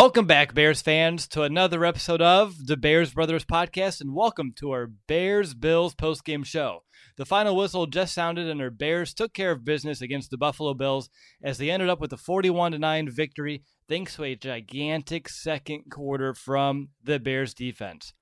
[0.00, 4.70] Welcome back, Bears fans, to another episode of the Bears Brothers podcast, and welcome to
[4.70, 6.84] our Bears Bills postgame show.
[7.16, 10.72] The final whistle just sounded, and our Bears took care of business against the Buffalo
[10.72, 11.10] Bills
[11.42, 16.32] as they ended up with a 41 9 victory thanks to a gigantic second quarter
[16.32, 18.14] from the Bears defense.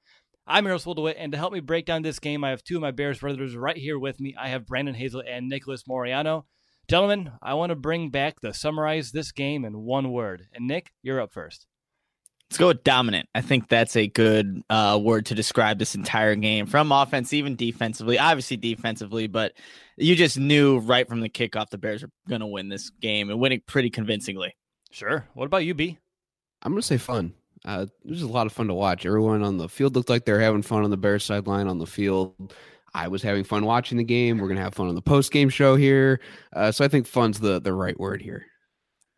[0.46, 2.82] I'm Earl DeWitt, and to help me break down this game, I have two of
[2.82, 4.34] my Bears brothers right here with me.
[4.40, 6.44] I have Brandon Hazel and Nicholas Moriano.
[6.88, 10.46] Gentlemen, I want to bring back the summarize this game in one word.
[10.54, 11.66] And Nick, you're up first.
[12.48, 13.28] Let's go with dominant.
[13.34, 17.56] I think that's a good uh, word to describe this entire game from offense, even
[17.56, 18.20] defensively.
[18.20, 19.54] Obviously, defensively, but
[19.96, 23.30] you just knew right from the kickoff the Bears are going to win this game
[23.30, 24.54] and winning pretty convincingly.
[24.92, 25.26] Sure.
[25.34, 25.98] What about you, B?
[26.62, 27.34] I'm going to say fun.
[27.64, 29.04] Uh, it was a lot of fun to watch.
[29.04, 31.78] Everyone on the field looked like they were having fun on the Bears sideline on
[31.78, 32.54] the field.
[32.96, 34.38] I was having fun watching the game.
[34.38, 36.18] We're gonna have fun on the post game show here.
[36.54, 38.46] Uh, so I think fun's the the right word here.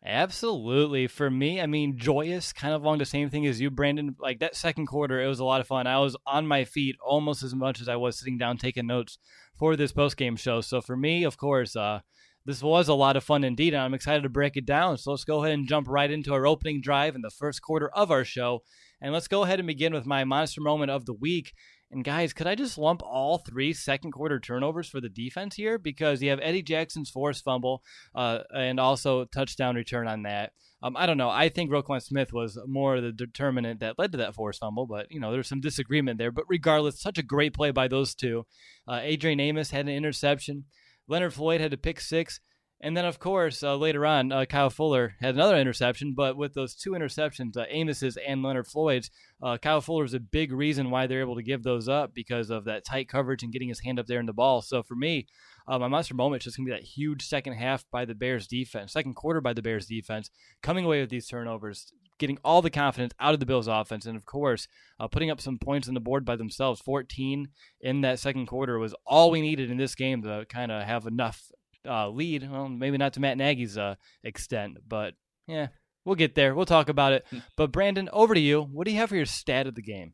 [0.05, 1.07] Absolutely.
[1.07, 4.17] For me, I mean, joyous, kind of along the same thing as you, Brandon.
[4.19, 5.87] Like that second quarter, it was a lot of fun.
[5.87, 9.17] I was on my feet almost as much as I was sitting down taking notes
[9.57, 10.59] for this post game show.
[10.59, 12.01] So for me, of course, uh,
[12.45, 13.73] this was a lot of fun indeed.
[13.73, 14.97] And I'm excited to break it down.
[14.97, 17.89] So let's go ahead and jump right into our opening drive in the first quarter
[17.89, 18.63] of our show.
[19.01, 21.53] And let's go ahead and begin with my monster moment of the week.
[21.91, 25.79] And guys, could I just lump all three second quarter turnovers for the defense here?
[25.79, 27.81] Because you have Eddie Jackson's forced fumble
[28.13, 30.51] uh, and also touchdown return on that.
[30.81, 31.29] Um, I don't know.
[31.29, 35.11] I think Roquan Smith was more the determinant that led to that forced fumble, but
[35.11, 36.31] you know there's some disagreement there.
[36.31, 38.45] But regardless, such a great play by those two.
[38.87, 40.65] Uh, Adrian Amos had an interception.
[41.07, 42.39] Leonard Floyd had a pick six.
[42.81, 46.13] And then, of course, uh, later on, uh, Kyle Fuller had another interception.
[46.15, 49.11] But with those two interceptions, uh, Amos's and Leonard Floyd's,
[49.43, 52.49] uh, Kyle Fuller is a big reason why they're able to give those up because
[52.49, 54.61] of that tight coverage and getting his hand up there in the ball.
[54.61, 55.27] So for me,
[55.67, 58.15] uh, my monster moment is just going to be that huge second half by the
[58.15, 60.29] Bears defense, second quarter by the Bears defense,
[60.63, 64.15] coming away with these turnovers, getting all the confidence out of the Bills offense, and
[64.15, 64.67] of course,
[64.99, 66.81] uh, putting up some points on the board by themselves.
[66.81, 67.49] 14
[67.81, 71.05] in that second quarter was all we needed in this game to kind of have
[71.05, 71.51] enough
[71.87, 72.49] uh, lead.
[72.49, 75.13] Well, maybe not to Matt Nagy's uh, extent, but
[75.47, 75.67] yeah,
[76.05, 76.55] we'll get there.
[76.55, 77.25] We'll talk about it.
[77.29, 77.39] Hmm.
[77.55, 78.61] But Brandon, over to you.
[78.61, 80.13] What do you have for your stat of the game?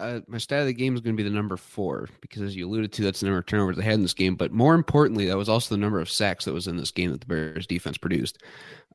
[0.00, 2.56] Uh, my stat of the game is going to be the number four because, as
[2.56, 4.34] you alluded to, that's the number of turnovers they had in this game.
[4.34, 7.10] But more importantly, that was also the number of sacks that was in this game
[7.10, 8.42] that the Bears defense produced.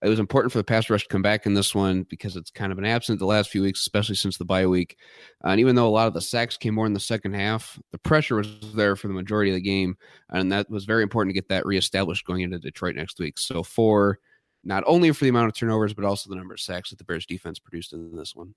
[0.01, 2.49] It was important for the pass rush to come back in this one because it's
[2.49, 4.97] kind of been absent the last few weeks, especially since the bye week.
[5.43, 7.79] Uh, and even though a lot of the sacks came more in the second half,
[7.91, 9.95] the pressure was there for the majority of the game,
[10.31, 13.37] and that was very important to get that reestablished going into Detroit next week.
[13.37, 14.19] So four,
[14.63, 17.05] not only for the amount of turnovers, but also the number of sacks that the
[17.05, 18.55] Bears defense produced in this one.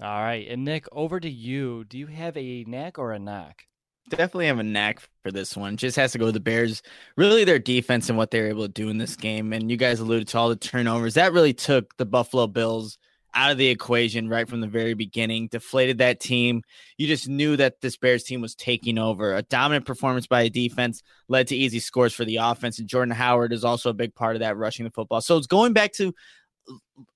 [0.00, 0.46] All right.
[0.48, 1.84] And Nick, over to you.
[1.84, 3.62] Do you have a knack or a knock?
[4.10, 5.76] Definitely have a knack for this one.
[5.76, 6.82] Just has to go with the Bears.
[7.16, 9.52] Really, their defense and what they were able to do in this game.
[9.52, 11.14] And you guys alluded to all the turnovers.
[11.14, 12.98] That really took the Buffalo Bills
[13.34, 16.62] out of the equation right from the very beginning, deflated that team.
[16.98, 19.34] You just knew that this Bears team was taking over.
[19.34, 22.78] A dominant performance by a defense led to easy scores for the offense.
[22.78, 25.20] And Jordan Howard is also a big part of that, rushing the football.
[25.20, 26.14] So it's going back to,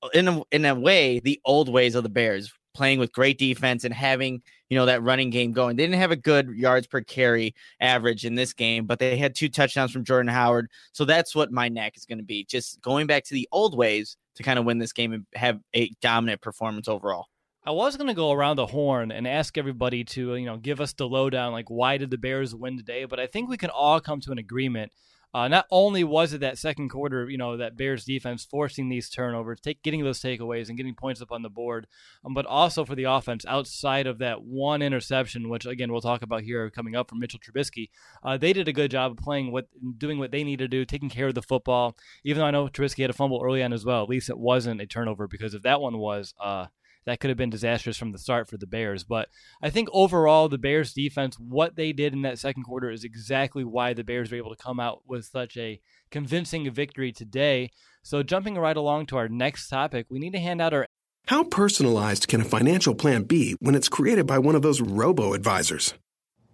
[0.02, 3.38] uh, in a, in a way, the old ways of the Bears playing with great
[3.38, 4.40] defense and having
[4.70, 5.74] you know that running game going.
[5.74, 9.34] They didn't have a good yards per carry average in this game, but they had
[9.34, 10.70] two touchdowns from Jordan Howard.
[10.92, 12.44] So that's what my neck is going to be.
[12.44, 15.58] Just going back to the old ways to kind of win this game and have
[15.74, 17.26] a dominant performance overall.
[17.66, 20.80] I was going to go around the horn and ask everybody to, you know, give
[20.80, 23.70] us the lowdown like why did the Bears win today, but I think we can
[23.70, 24.92] all come to an agreement
[25.34, 29.10] Uh, not only was it that second quarter, you know, that Bears defense forcing these
[29.10, 31.86] turnovers, take, getting those takeaways and getting points up on the board,
[32.24, 36.22] um, but also for the offense outside of that one interception, which again we'll talk
[36.22, 37.90] about here coming up from Mitchell Trubisky.
[38.22, 40.84] Uh, they did a good job of playing what, doing what they need to do,
[40.84, 41.96] taking care of the football.
[42.24, 44.38] Even though I know Trubisky had a fumble early on as well, at least it
[44.38, 46.66] wasn't a turnover because if that one was, uh,
[47.08, 49.02] that could have been disastrous from the start for the Bears.
[49.02, 49.30] But
[49.62, 53.64] I think overall, the Bears defense, what they did in that second quarter is exactly
[53.64, 57.70] why the Bears were able to come out with such a convincing victory today.
[58.02, 60.86] So, jumping right along to our next topic, we need to hand out our.
[61.28, 65.32] How personalized can a financial plan be when it's created by one of those robo
[65.32, 65.94] advisors?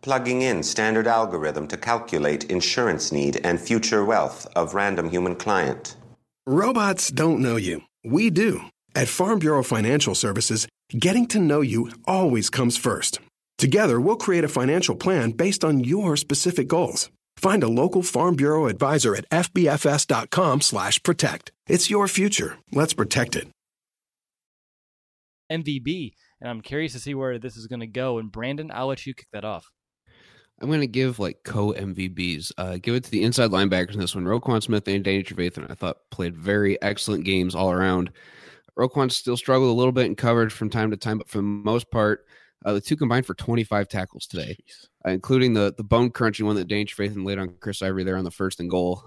[0.03, 5.97] Plugging in standard algorithm to calculate insurance need and future wealth of random human client.
[6.47, 7.83] Robots don't know you.
[8.05, 8.61] We do.
[8.97, 13.19] At Farm Bureau Financial Services, getting to know you always comes first.
[13.59, 17.11] Together, we'll create a financial plan based on your specific goals.
[17.37, 21.51] Find a local Farm Bureau advisor at fbfs.com/protect.
[21.67, 22.59] It's your future.
[22.73, 23.49] Let's protect it.
[25.51, 28.19] MVB, and I'm curious to see where this is going to go.
[28.19, 29.73] And Brandon, I'll let you kick that off.
[30.61, 32.53] I'm going to give like co MVBs.
[32.57, 34.25] Uh, give it to the inside linebackers in this one.
[34.25, 38.13] Roquan Smith and Danny Trevathan, I thought played very excellent games all around.
[38.79, 41.43] Roquan still struggled a little bit in coverage from time to time, but for the
[41.43, 42.27] most part,
[42.65, 44.57] uh, the two combined for 25 tackles today,
[45.07, 48.17] uh, including the the bone crunching one that Danny Trevathan laid on Chris Ivory there
[48.17, 49.03] on the first and goal.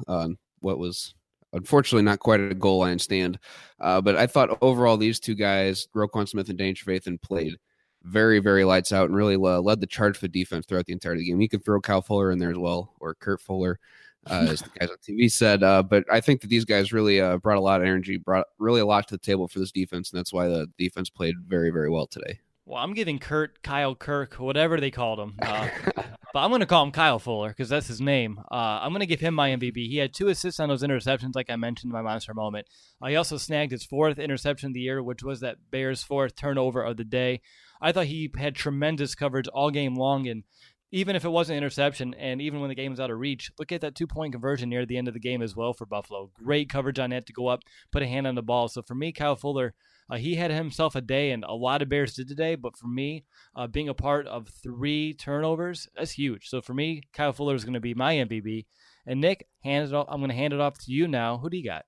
[0.60, 1.14] What was
[1.54, 3.40] unfortunately not quite a goal line stand,
[3.80, 7.58] uh, but I thought overall these two guys, Roquan Smith and Danny Trevathan, played
[8.04, 11.22] very, very lights out and really uh, led the charge for defense throughout the entirety
[11.22, 11.42] of the game.
[11.42, 13.80] You could throw Kyle Fuller in there as well, or Kurt Fuller,
[14.29, 15.63] uh, as the guys on TV said.
[15.63, 18.47] Uh, but I think that these guys really uh, brought a lot of energy, brought
[18.59, 21.35] really a lot to the table for this defense, and that's why the defense played
[21.47, 22.39] very, very well today.
[22.68, 25.35] Well, I'm giving Kurt, Kyle, Kirk, whatever they called him.
[25.41, 25.69] Uh,
[26.33, 28.39] but I'm going to call him Kyle Fuller because that's his name.
[28.51, 29.88] Uh, I'm going to give him my MVP.
[29.88, 32.68] He had two assists on those interceptions, like I mentioned in my monster moment.
[33.01, 36.35] Uh, he also snagged his fourth interception of the year, which was that Bears' fourth
[36.35, 37.39] turnover of the day.
[37.80, 40.44] I thought he had tremendous coverage all game long, and
[40.92, 43.51] even if it was an interception, and even when the game was out of reach,
[43.60, 45.86] look at that two point conversion near the end of the game as well for
[45.86, 46.31] Buffalo.
[46.34, 47.62] Great coverage on that to go up,
[47.92, 48.68] put a hand on the ball.
[48.68, 49.74] So for me, Kyle Fuller,
[50.10, 52.56] uh, he had himself a day, and a lot of Bears did today.
[52.56, 53.25] But for me,
[53.56, 56.48] uh, being a part of three turnovers, that's huge.
[56.48, 58.66] So for me, Kyle Fuller is going to be my MVP.
[59.06, 60.07] And Nick, hand it off.
[60.10, 61.38] I'm going to hand it off to you now.
[61.38, 61.83] Who do you got?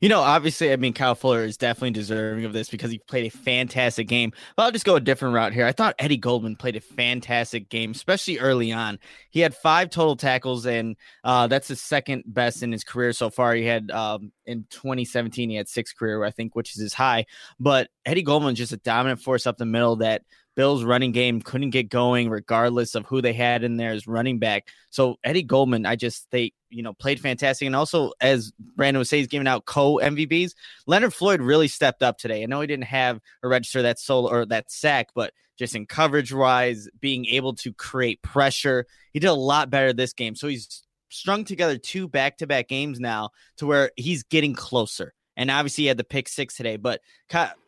[0.00, 3.26] You know, obviously, I mean, Kyle Fuller is definitely deserving of this because he played
[3.26, 4.32] a fantastic game.
[4.56, 5.66] But I'll just go a different route here.
[5.66, 8.98] I thought Eddie Goldman played a fantastic game, especially early on.
[9.30, 13.30] He had five total tackles, and uh, that's the second best in his career so
[13.30, 13.54] far.
[13.54, 17.26] He had um, in 2017, he had six career, I think, which is his high.
[17.58, 20.22] But Eddie Goldman just a dominant force up the middle that
[20.56, 24.38] Bills running game couldn't get going regardless of who they had in there as running
[24.38, 24.68] back.
[24.90, 29.08] So Eddie Goldman, I just they you know played fantastic, and also as Brandon was
[29.08, 30.52] saying, he's giving out co MVPs.
[30.86, 32.42] Leonard Floyd really stepped up today.
[32.42, 35.86] I know he didn't have a register that solo or that sack, but just in
[35.86, 40.34] coverage wise, being able to create pressure, he did a lot better this game.
[40.34, 45.14] So he's strung together two back to back games now to where he's getting closer.
[45.36, 46.76] And obviously, he had the pick six today.
[46.76, 47.00] But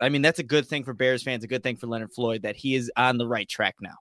[0.00, 2.42] I mean, that's a good thing for Bears fans, a good thing for Leonard Floyd
[2.42, 3.96] that he is on the right track now.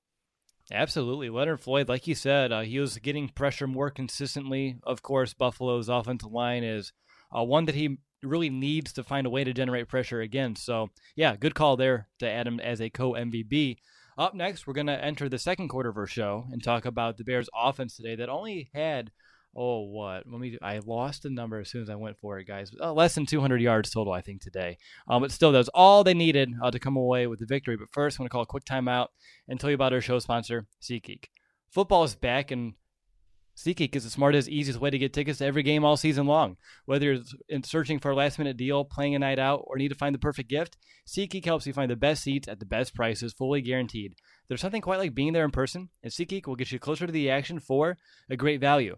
[0.71, 1.29] Absolutely.
[1.29, 4.77] Leonard Floyd, like you said, uh, he was getting pressure more consistently.
[4.83, 6.91] Of course, Buffalo's offensive line is
[7.35, 10.55] uh, one that he really needs to find a way to generate pressure again.
[10.55, 13.77] So, yeah, good call there to add him as a co MVP.
[14.17, 17.17] Up next, we're going to enter the second quarter of our show and talk about
[17.17, 19.11] the Bears' offense today that only had
[19.55, 22.45] oh what let me i lost the number as soon as i went for it
[22.45, 25.69] guys uh, less than 200 yards total i think today um, but still that was
[25.69, 28.31] all they needed uh, to come away with the victory but first i'm going to
[28.31, 29.07] call a quick timeout
[29.47, 31.25] and tell you about our show sponsor SeatGeek.
[31.69, 32.73] football is back and
[33.55, 36.57] SeatGeek is the smartest, easiest way to get tickets to every game all season long.
[36.85, 39.95] Whether you're searching for a last minute deal, playing a night out, or need to
[39.95, 43.33] find the perfect gift, SeatGeek helps you find the best seats at the best prices,
[43.33, 44.15] fully guaranteed.
[44.47, 47.13] There's something quite like being there in person, and SeatGeek will get you closer to
[47.13, 47.97] the action for
[48.29, 48.97] a great value.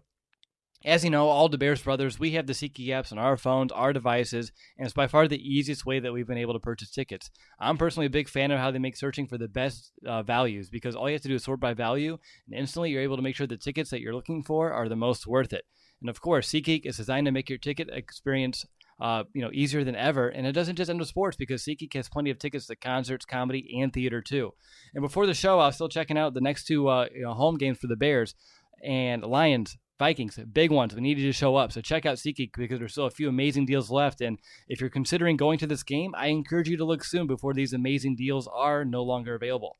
[0.84, 3.72] As you know, all the Bears brothers, we have the SeatGeek apps on our phones,
[3.72, 6.92] our devices, and it's by far the easiest way that we've been able to purchase
[6.92, 7.30] tickets.
[7.58, 10.70] I'm personally a big fan of how they make searching for the best uh, values
[10.70, 12.16] because all you have to do is sort by value,
[12.46, 14.94] and instantly you're able to make sure the tickets that you're looking for are the
[14.94, 15.64] most worth it.
[16.00, 18.64] And of course, SeatGeek is designed to make your ticket experience
[19.00, 20.28] uh, you know, easier than ever.
[20.28, 23.24] And it doesn't just end with sports because SeatGeek has plenty of tickets to concerts,
[23.24, 24.54] comedy, and theater too.
[24.94, 27.34] And before the show, I was still checking out the next two uh, you know,
[27.34, 28.36] home games for the Bears
[28.84, 30.94] and Lions Vikings, big ones.
[30.94, 31.72] We need you to show up.
[31.72, 34.20] So check out SeatGeek because there's still a few amazing deals left.
[34.20, 34.38] And
[34.68, 37.72] if you're considering going to this game, I encourage you to look soon before these
[37.72, 39.76] amazing deals are no longer available.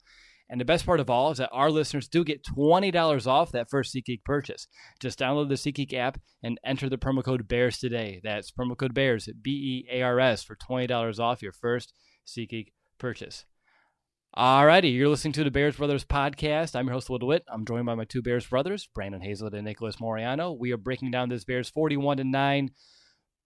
[0.51, 3.69] And the best part of all is that our listeners do get $20 off that
[3.71, 4.67] first SeatGeek purchase.
[4.99, 8.21] Just download the SeatGeek app and enter the promo code BEARS today.
[8.25, 11.93] That's promo code BEARS, B E A R S, for $20 off your first
[12.27, 13.45] SeatGeek purchase.
[14.37, 16.77] Alrighty, you're listening to the Bears Brothers podcast.
[16.77, 17.45] I'm your host, Will DeWitt.
[17.51, 20.57] I'm joined by my two Bears brothers, Brandon Hazlett and Nicholas Moriano.
[20.57, 22.71] We are breaking down this Bears 41 to 9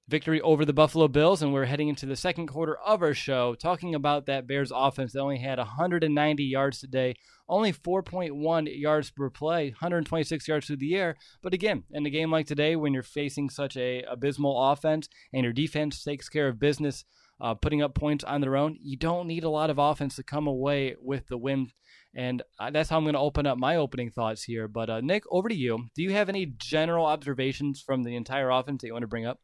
[0.09, 3.55] victory over the Buffalo Bills, and we're heading into the second quarter of our show
[3.55, 7.15] talking about that Bears offense that only had 190 yards today,
[7.49, 11.17] only 4.1 yards per play, 126 yards through the air.
[11.43, 15.45] But again, in a game like today, when you're facing such a abysmal offense and
[15.45, 17.05] your defense takes care of business,
[17.43, 20.23] uh, putting up points on their own, you don't need a lot of offense to
[20.23, 21.69] come away with the win.
[22.15, 24.69] And uh, that's how I'm going to open up my opening thoughts here.
[24.69, 25.87] But uh, Nick, over to you.
[25.97, 29.27] Do you have any general observations from the entire offense that you want to bring
[29.27, 29.41] up?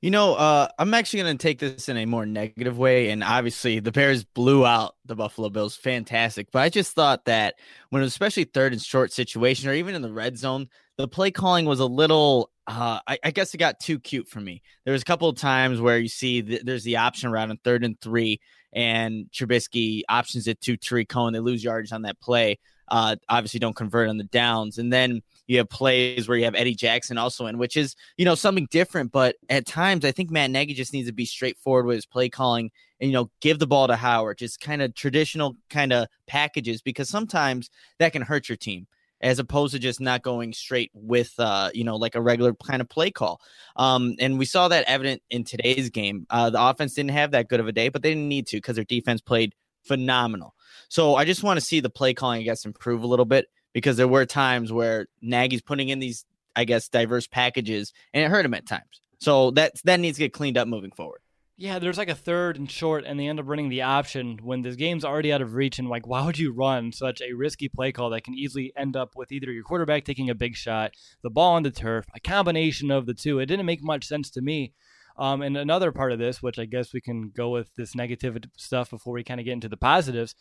[0.00, 3.10] You know, uh, I'm actually going to take this in a more negative way.
[3.10, 5.76] And obviously, the Bears blew out the Buffalo Bills.
[5.76, 6.48] Fantastic.
[6.50, 7.54] But I just thought that
[7.90, 11.08] when it was especially third and short situation or even in the red zone, the
[11.08, 14.62] play calling was a little, uh, I, I, guess it got too cute for me.
[14.84, 17.58] There was a couple of times where you see th- there's the option around on
[17.64, 18.40] third and three,
[18.72, 21.32] and Trubisky options it to Tarik Cohen.
[21.32, 22.58] They lose yards on that play.
[22.88, 24.78] Uh, obviously, don't convert on the downs.
[24.78, 28.24] And then you have plays where you have Eddie Jackson also in, which is, you
[28.24, 29.12] know, something different.
[29.12, 32.28] But at times, I think Matt Nagy just needs to be straightforward with his play
[32.28, 36.06] calling and, you know, give the ball to Howard, just kind of traditional kind of
[36.26, 38.86] packages, because sometimes that can hurt your team
[39.22, 42.82] as opposed to just not going straight with uh, you know like a regular kind
[42.82, 43.40] of play call.
[43.76, 46.26] Um, and we saw that evident in today's game.
[46.28, 48.56] Uh, the offense didn't have that good of a day, but they didn't need to
[48.56, 50.54] because their defense played phenomenal.
[50.88, 53.46] So I just want to see the play calling, I guess, improve a little bit
[53.72, 56.24] because there were times where Nagy's putting in these,
[56.54, 59.00] I guess, diverse packages, and it hurt him at times.
[59.18, 61.21] So that that needs to get cleaned up moving forward.
[61.58, 64.62] Yeah, there's like a third and short, and they end up running the option when
[64.62, 65.78] this game's already out of reach.
[65.78, 68.96] And like, why would you run such a risky play call that can easily end
[68.96, 70.92] up with either your quarterback taking a big shot,
[71.22, 73.38] the ball on the turf, a combination of the two?
[73.38, 74.72] It didn't make much sense to me.
[75.18, 78.38] Um, and another part of this, which I guess we can go with this negative
[78.56, 80.34] stuff before we kind of get into the positives,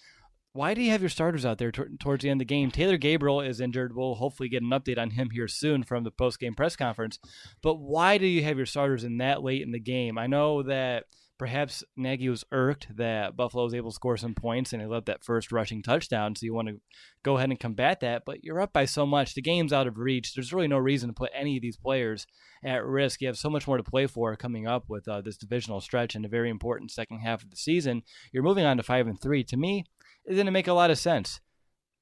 [0.54, 2.72] why do you have your starters out there t- towards the end of the game?
[2.72, 3.96] Taylor Gabriel is injured.
[3.96, 7.20] We'll hopefully get an update on him here soon from the post game press conference.
[7.62, 10.18] But why do you have your starters in that late in the game?
[10.18, 11.06] I know that
[11.42, 15.08] perhaps Nagy was irked that Buffalo was able to score some points and he let
[15.08, 16.36] that first rushing touchdown.
[16.36, 16.80] So you want to
[17.24, 18.24] go ahead and combat that.
[18.26, 19.34] But you're up by so much.
[19.34, 20.36] The game's out of reach.
[20.36, 22.28] There's really no reason to put any of these players
[22.64, 23.22] at risk.
[23.22, 26.14] You have so much more to play for coming up with uh, this divisional stretch
[26.14, 28.04] and a very important second half of the season.
[28.32, 29.44] You're moving on to five and three.
[29.46, 29.86] To me,
[30.26, 31.40] it didn't make a lot of sense.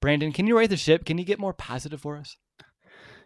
[0.01, 1.05] Brandon, can you right the ship?
[1.05, 2.37] Can you get more positive for us?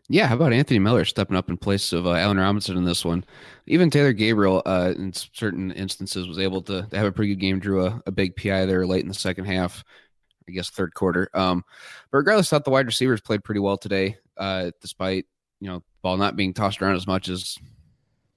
[0.09, 3.05] Yeah, how about Anthony Miller stepping up in place of uh, Allen Robinson in this
[3.05, 3.23] one?
[3.67, 7.39] Even Taylor Gabriel, uh, in certain instances, was able to, to have a pretty good
[7.39, 7.59] game.
[7.59, 9.81] Drew a, a, big PI there late in the second half,
[10.47, 11.29] I guess third quarter.
[11.33, 11.63] Um,
[12.11, 15.25] but regardless, I thought the wide receivers played pretty well today, uh, despite
[15.61, 17.57] you know ball not being tossed around as much as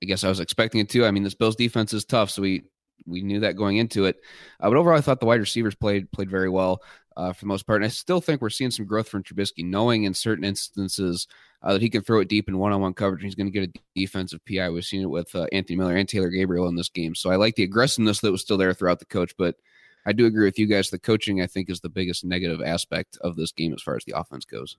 [0.00, 1.04] I guess I was expecting it to.
[1.04, 2.62] I mean, this Bills defense is tough, so we
[3.04, 4.16] we knew that going into it.
[4.60, 6.82] Uh, but overall, I thought the wide receivers played played very well
[7.16, 7.82] uh, for the most part.
[7.82, 11.26] And I still think we're seeing some growth from Trubisky, knowing in certain instances
[11.62, 13.22] uh, that he can throw it deep in one on one coverage.
[13.22, 14.70] He's going to get a defensive PI.
[14.70, 17.14] We've seen it with uh, Anthony Miller and Taylor Gabriel in this game.
[17.14, 19.34] So I like the aggressiveness that was still there throughout the coach.
[19.36, 19.56] But
[20.04, 20.90] I do agree with you guys.
[20.90, 24.04] The coaching, I think, is the biggest negative aspect of this game as far as
[24.04, 24.76] the offense goes.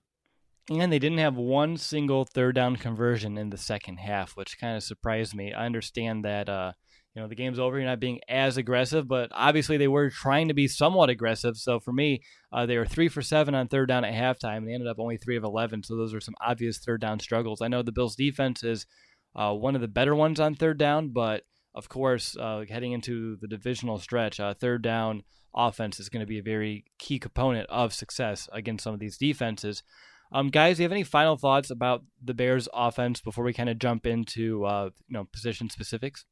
[0.70, 4.76] And they didn't have one single third down conversion in the second half, which kind
[4.76, 5.52] of surprised me.
[5.52, 6.72] I understand that uh,
[7.18, 7.76] you know the game's over.
[7.76, 11.56] You're not being as aggressive, but obviously they were trying to be somewhat aggressive.
[11.56, 12.22] So for me,
[12.52, 14.58] uh, they were three for seven on third down at halftime.
[14.58, 15.82] And they ended up only three of eleven.
[15.82, 17.60] So those are some obvious third down struggles.
[17.60, 18.86] I know the Bills' defense is
[19.34, 21.42] uh, one of the better ones on third down, but
[21.74, 25.24] of course, uh, heading into the divisional stretch, uh, third down
[25.56, 29.18] offense is going to be a very key component of success against some of these
[29.18, 29.82] defenses.
[30.30, 33.68] Um, guys, do you have any final thoughts about the Bears' offense before we kind
[33.68, 36.24] of jump into uh, you know position specifics?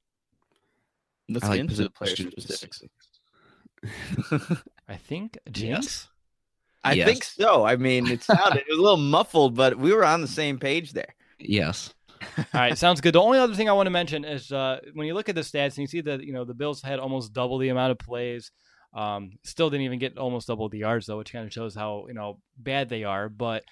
[1.29, 2.83] Let's I get like into the player specifics.
[4.89, 6.09] I think James.
[6.85, 7.09] I yes.
[7.09, 7.65] think so.
[7.65, 10.59] I mean, it sounded it was a little muffled, but we were on the same
[10.59, 11.15] page there.
[11.39, 11.93] Yes.
[12.39, 13.15] All right, sounds good.
[13.15, 15.43] The only other thing I want to mention is uh, when you look at the
[15.43, 17.99] stats and you see that you know the Bills had almost double the amount of
[17.99, 18.51] plays.
[18.95, 22.07] Um, still didn't even get almost double the yards though, which kind of shows how
[22.09, 23.29] you know bad they are.
[23.29, 23.65] But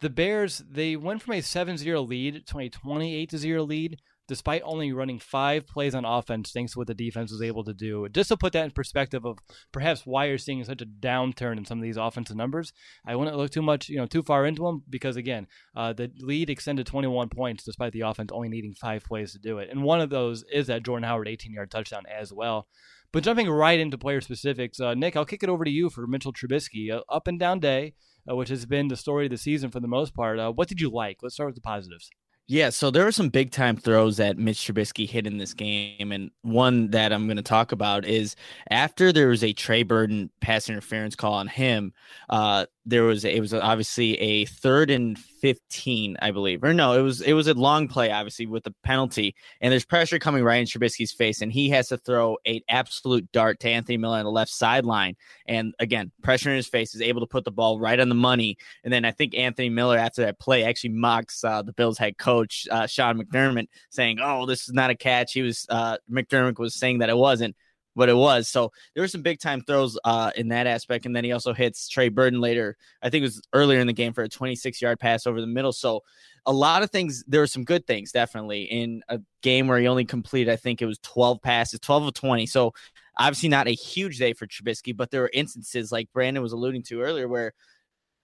[0.00, 4.92] the Bears they went from a 7-0 lead to a 28 0 lead despite only
[4.92, 8.08] running five plays on offense, thanks to what the defense was able to do.
[8.08, 9.38] Just to put that in perspective of
[9.72, 12.72] perhaps why you're seeing such a downturn in some of these offensive numbers,
[13.06, 16.10] I wouldn't look too much, you know, too far into them because again, uh, the
[16.18, 19.82] lead extended 21 points despite the offense only needing five plays to do it, and
[19.82, 22.66] one of those is that Jordan Howard 18-yard touchdown as well.
[23.12, 26.04] But jumping right into player specifics, uh, Nick, I'll kick it over to you for
[26.04, 26.90] Mitchell Trubisky.
[26.90, 27.94] Uh, up and down day,
[28.28, 30.40] uh, which has been the story of the season for the most part.
[30.40, 31.18] Uh, what did you like?
[31.22, 32.10] Let's start with the positives.
[32.46, 36.12] Yeah, so there were some big time throws that Mitch Trubisky hit in this game,
[36.12, 38.36] and one that I'm going to talk about is
[38.70, 41.94] after there was a Trey Burton pass interference call on him.
[42.28, 47.00] Uh, there was it was obviously a third and 15 i believe or no it
[47.00, 50.56] was it was a long play obviously with the penalty and there's pressure coming right
[50.56, 54.24] in Trubisky's face and he has to throw a absolute dart to Anthony Miller on
[54.24, 57.78] the left sideline and again pressure in his face is able to put the ball
[57.78, 61.42] right on the money and then I think Anthony Miller after that play actually mocks
[61.44, 65.32] uh, the Bills head coach uh, Sean McDermott saying oh this is not a catch.
[65.32, 67.56] He was uh, McDermott was saying that it wasn't
[67.94, 68.48] what it was.
[68.48, 71.06] So there were some big time throws uh, in that aspect.
[71.06, 72.76] And then he also hits Trey Burton later.
[73.02, 75.46] I think it was earlier in the game for a 26 yard pass over the
[75.46, 75.72] middle.
[75.72, 76.02] So
[76.46, 79.88] a lot of things, there were some good things definitely in a game where he
[79.88, 82.46] only completed, I think it was 12 passes, 12 of 20.
[82.46, 82.74] So
[83.16, 86.82] obviously not a huge day for Trubisky, but there were instances like Brandon was alluding
[86.84, 87.54] to earlier where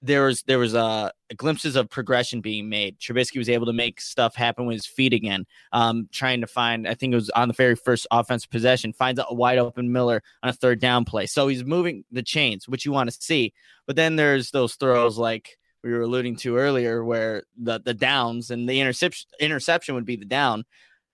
[0.02, 2.98] there was there was uh, glimpses of progression being made.
[2.98, 6.88] Trubisky was able to make stuff happen with his feet again, um, trying to find.
[6.88, 10.22] I think it was on the very first offensive possession, finds a wide open Miller
[10.42, 11.26] on a third down play.
[11.26, 13.52] So he's moving the chains, which you want to see.
[13.86, 18.50] But then there's those throws like we were alluding to earlier, where the the downs
[18.50, 20.64] and the interception interception would be the down.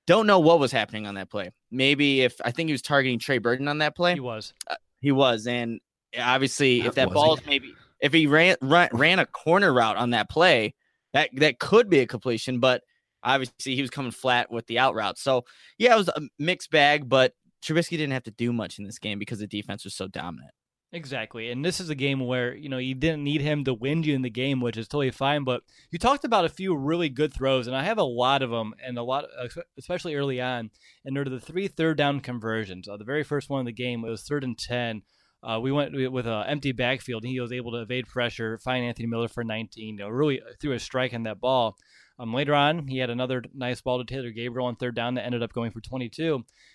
[0.06, 1.50] Don't know what was happening on that play.
[1.72, 4.14] Maybe if I think he was targeting Trey Burton on that play.
[4.14, 4.54] He was.
[4.70, 5.80] Uh, he was, and
[6.18, 9.72] obviously, That if that was ball is maybe if he ran, ran ran a corner
[9.72, 10.74] route on that play,
[11.12, 12.82] that that could be a completion, but
[13.22, 15.18] obviously he was coming flat with the out route.
[15.18, 15.44] So
[15.78, 17.32] yeah, it was a mixed bag, but
[17.64, 20.52] Trubisky didn't have to do much in this game because the defense was so dominant.
[20.92, 21.50] Exactly.
[21.50, 24.14] And this is a game where, you know, you didn't need him to win you
[24.14, 25.42] in the game, which is totally fine.
[25.42, 28.50] But you talked about a few really good throws, and I have a lot of
[28.50, 29.24] them, and a lot,
[29.76, 30.70] especially early on.
[31.04, 32.88] And they're the three third down conversions.
[32.88, 35.02] Uh, the very first one in the game, was third and 10.
[35.46, 38.84] Uh, we went with an empty backfield, and he was able to evade pressure, find
[38.84, 39.98] Anthony Miller for 19.
[39.98, 41.76] You know, really threw a strike on that ball.
[42.18, 45.26] Um, later on, he had another nice ball to Taylor Gabriel on third down that
[45.26, 46.34] ended up going for 22.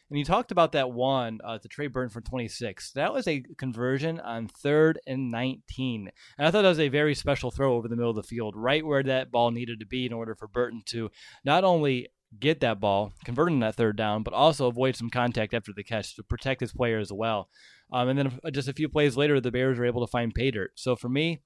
[0.10, 2.92] And you talked about that one uh, to Trey Burton for 26.
[2.92, 6.12] That was a conversion on third and 19.
[6.38, 8.56] And I thought that was a very special throw over the middle of the field,
[8.56, 11.10] right where that ball needed to be in order for Burton to
[11.44, 15.72] not only get that ball, converting that third down, but also avoid some contact after
[15.76, 17.50] the catch to protect his player as well.
[17.92, 20.52] Um, and then just a few plays later, the Bears were able to find pay
[20.52, 20.72] dirt.
[20.76, 21.42] So for me,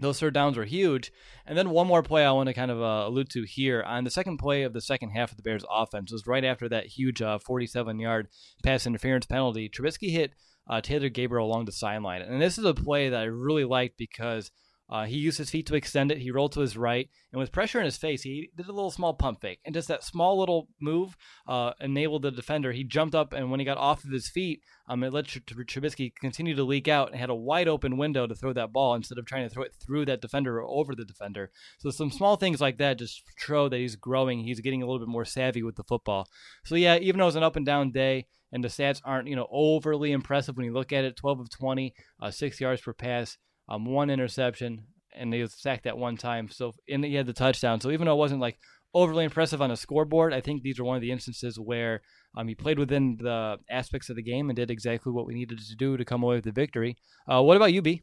[0.00, 1.12] those third downs were huge.
[1.46, 4.04] And then one more play I want to kind of uh, allude to here on
[4.04, 6.86] the second play of the second half of the Bears offense was right after that
[6.86, 8.28] huge 47 uh, yard
[8.62, 9.68] pass interference penalty.
[9.68, 10.32] Trubisky hit
[10.68, 12.22] uh, Taylor Gabriel along the sideline.
[12.22, 14.50] And this is a play that I really liked because
[14.90, 16.18] uh, he used his feet to extend it.
[16.18, 18.90] He rolled to his right, and with pressure in his face, he did a little
[18.90, 19.60] small pump fake.
[19.64, 22.72] And just that small little move uh, enabled the defender.
[22.72, 26.12] He jumped up, and when he got off of his feet, um, it let Trubisky
[26.18, 29.18] continue to leak out and had a wide open window to throw that ball instead
[29.18, 31.50] of trying to throw it through that defender or over the defender.
[31.78, 34.40] So some small things like that just show that he's growing.
[34.40, 36.28] He's getting a little bit more savvy with the football.
[36.64, 39.28] So yeah, even though it was an up and down day, and the stats aren't
[39.28, 42.80] you know overly impressive when you look at it, 12 of 20, uh, six yards
[42.80, 43.36] per pass
[43.68, 46.48] um, one interception, and he was sacked that one time.
[46.48, 47.80] So and he had the touchdown.
[47.80, 48.58] So even though it wasn't like
[48.94, 52.02] overly impressive on a scoreboard, I think these are one of the instances where
[52.36, 55.58] um, he played within the aspects of the game and did exactly what we needed
[55.58, 56.96] to do to come away with the victory.
[57.30, 58.02] Uh, what about you, B?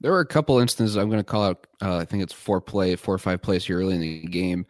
[0.00, 1.66] There were a couple instances I'm going to call out.
[1.80, 4.66] Uh, I think it's four play, four or five plays here early in the game.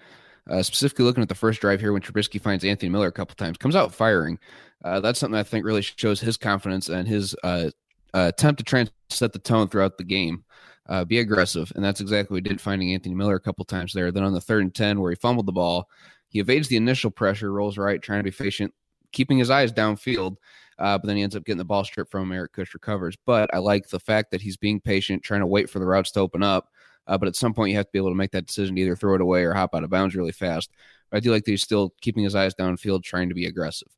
[0.48, 3.35] Uh, specifically looking at the first drive here when Trubisky finds Anthony Miller a couple
[3.35, 4.38] times, comes out firing.
[4.85, 7.70] Uh, that's something I think really shows his confidence and his uh,
[8.14, 10.44] uh, attempt to set the tone throughout the game.
[10.87, 13.92] Uh, be aggressive, and that's exactly what he did, finding Anthony Miller a couple times
[13.92, 14.12] there.
[14.12, 15.88] Then on the third and ten, where he fumbled the ball,
[16.29, 18.72] he evades the initial pressure, rolls right, trying to be patient,
[19.12, 20.37] keeping his eyes downfield.
[20.79, 22.33] Uh, but then he ends up getting the ball stripped from him.
[22.33, 23.16] Eric Kush recovers.
[23.24, 26.11] But I like the fact that he's being patient, trying to wait for the routes
[26.12, 26.68] to open up.
[27.07, 28.83] Uh, but at some point, you have to be able to make that decision to
[28.83, 30.70] either throw it away or hop out of bounds really fast.
[31.11, 33.88] But I do like that he's still keeping his eyes downfield, trying to be aggressive.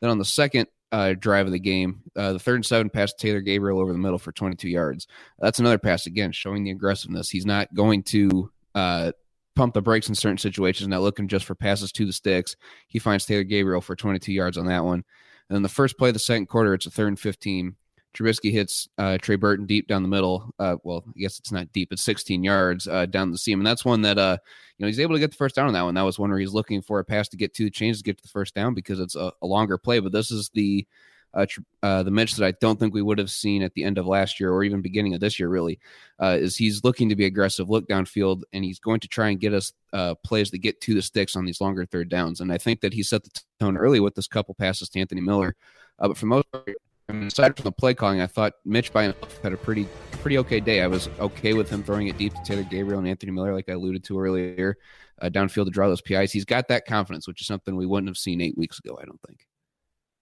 [0.00, 3.12] Then on the second uh, drive of the game, uh, the third and seven pass
[3.12, 5.06] Taylor Gabriel over the middle for 22 yards.
[5.38, 7.30] That's another pass again, showing the aggressiveness.
[7.30, 9.12] He's not going to uh,
[9.54, 12.56] pump the brakes in certain situations, not looking just for passes to the sticks.
[12.86, 15.04] He finds Taylor Gabriel for 22 yards on that one.
[15.48, 17.74] And then the first play of the second quarter, it's a third and 15.
[18.14, 20.52] Trubisky hits uh, Trey Burton deep down the middle.
[20.58, 23.66] Uh, well, I guess it's not deep; it's 16 yards uh, down the seam, and
[23.66, 24.38] that's one that uh,
[24.76, 25.94] you know he's able to get the first down on that one.
[25.94, 28.04] That was one where he's looking for a pass to get to the chains to
[28.04, 30.00] get to the first down because it's a, a longer play.
[30.00, 30.86] But this is the
[31.34, 31.46] uh,
[31.82, 34.06] uh, the Mitch that I don't think we would have seen at the end of
[34.06, 35.48] last year or even beginning of this year.
[35.48, 35.78] Really,
[36.20, 39.40] uh, is he's looking to be aggressive, look downfield, and he's going to try and
[39.40, 42.40] get us uh, plays that get to the sticks on these longer third downs.
[42.40, 45.20] And I think that he set the tone early with this couple passes to Anthony
[45.20, 45.54] Miller
[45.98, 46.68] Uh, but for most part,
[47.12, 50.38] mean, aside from the play calling, I thought Mitch by himself had a pretty pretty
[50.38, 50.82] okay day.
[50.82, 53.68] I was okay with him throwing it deep to Taylor Gabriel and Anthony Miller, like
[53.68, 54.76] I alluded to earlier,
[55.22, 56.32] uh, downfield to draw those PIs.
[56.32, 58.98] He's got that confidence, which is something we wouldn't have seen eight weeks ago.
[59.00, 59.46] I don't think.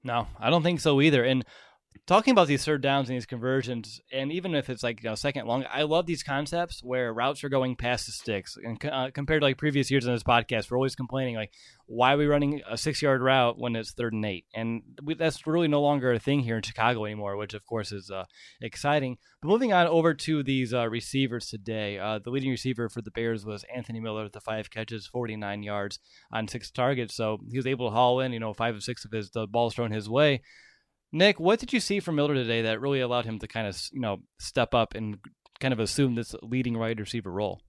[0.04, 1.24] No, I don't think so either.
[1.24, 1.44] And
[2.06, 5.14] talking about these third downs and these conversions, and even if it's like you know,
[5.14, 8.56] second long, I love these concepts where routes are going past the sticks.
[8.62, 11.52] And uh, compared to like previous years on this podcast, we're always complaining like,
[11.86, 14.46] why are we running a six yard route when it's third and eight?
[14.54, 17.92] And we, that's really no longer a thing here in Chicago anymore, which of course
[17.92, 18.24] is uh,
[18.60, 19.18] exciting.
[19.40, 23.10] But moving on over to these uh, receivers today, uh, the leading receiver for the
[23.10, 25.98] Bears was Anthony Miller with the five catches, 49 yards
[26.32, 27.14] on six targets.
[27.14, 29.46] So he was able to haul in, you know, five of six of his the
[29.46, 30.42] balls thrown his way.
[31.12, 33.80] Nick, what did you see from Miller today that really allowed him to kind of,
[33.92, 35.18] you know, step up and
[35.60, 37.60] kind of assume this leading wide receiver role?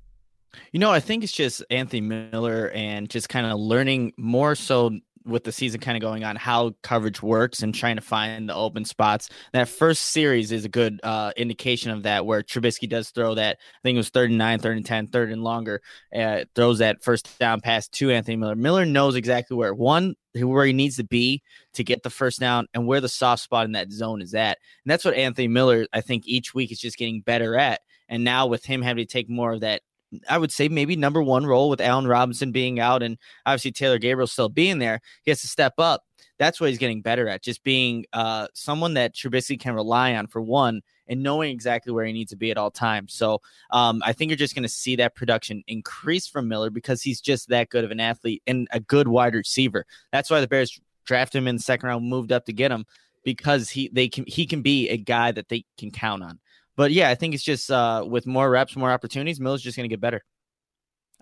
[0.72, 4.92] You know, I think it's just Anthony Miller and just kind of learning more so
[5.28, 8.56] with the season kind of going on how coverage works and trying to find the
[8.56, 9.30] open spots.
[9.54, 13.58] That first series is a good uh, indication of that, where Trubisky does throw that.
[13.60, 15.82] I think it was third and nine, third and ten, third and longer.
[16.16, 18.56] Uh, throws that first down pass to Anthony Miller.
[18.56, 21.42] Miller knows exactly where one where he needs to be
[21.74, 24.58] to get the first down and where the soft spot in that zone is at.
[24.86, 27.82] And that's what Anthony Miller, I think, each week is just getting better at.
[28.10, 29.82] And now with him having to take more of that
[30.30, 33.98] I would say maybe number one role with Allen Robinson being out and obviously Taylor
[33.98, 35.02] Gabriel still being there.
[35.24, 36.04] He has to step up.
[36.40, 40.28] That's what he's getting better at, just being uh, someone that Trubisky can rely on
[40.28, 43.14] for one and knowing exactly where he needs to be at all times.
[43.14, 43.42] So
[43.72, 47.22] um, I think you're just going to see that production increase from Miller because he's
[47.22, 49.86] just that good of an athlete and a good wide receiver.
[50.12, 52.86] That's why the Bears drafted him in the second round, moved up to get him
[53.24, 56.40] because he they can he can be a guy that they can count on.
[56.78, 59.90] But yeah, I think it's just uh, with more reps, more opportunities, Miller's just going
[59.90, 60.24] to get better.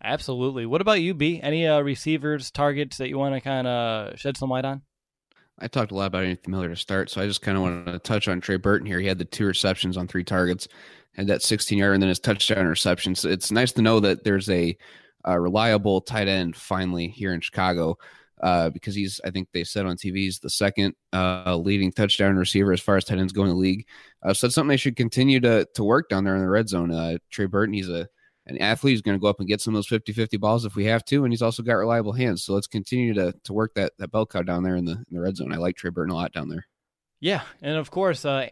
[0.03, 0.65] Absolutely.
[0.65, 1.39] What about you, B?
[1.41, 4.81] Any uh, receivers, targets that you want to kind of shed some light on?
[5.57, 7.85] I talked a lot about Anthony Miller to start, so I just kind of want
[7.85, 8.99] to touch on Trey Burton here.
[8.99, 10.67] He had the two receptions on three targets,
[11.13, 13.15] had that 16 yard, and then his touchdown reception.
[13.15, 14.77] So it's nice to know that there's a,
[15.23, 17.97] a reliable tight end finally here in Chicago
[18.45, 22.36] uh, because he's, I think they said on TV, he's the second uh, leading touchdown
[22.36, 23.88] receiver as far as tight ends go in the league.
[24.21, 26.69] Uh, so it's something they should continue to to work down there in the red
[26.69, 26.91] zone.
[26.91, 28.08] Uh, Trey Burton, he's a
[28.45, 30.63] an athlete who's going to go up and get some of those 50 50 balls
[30.63, 31.23] if we have to.
[31.23, 32.43] And he's also got reliable hands.
[32.43, 35.05] So let's continue to to work that, that bell cow down there in the, in
[35.10, 35.51] the red zone.
[35.51, 36.67] I like Trey Burton a lot down there.
[37.19, 37.41] Yeah.
[37.63, 38.49] And of course, uh,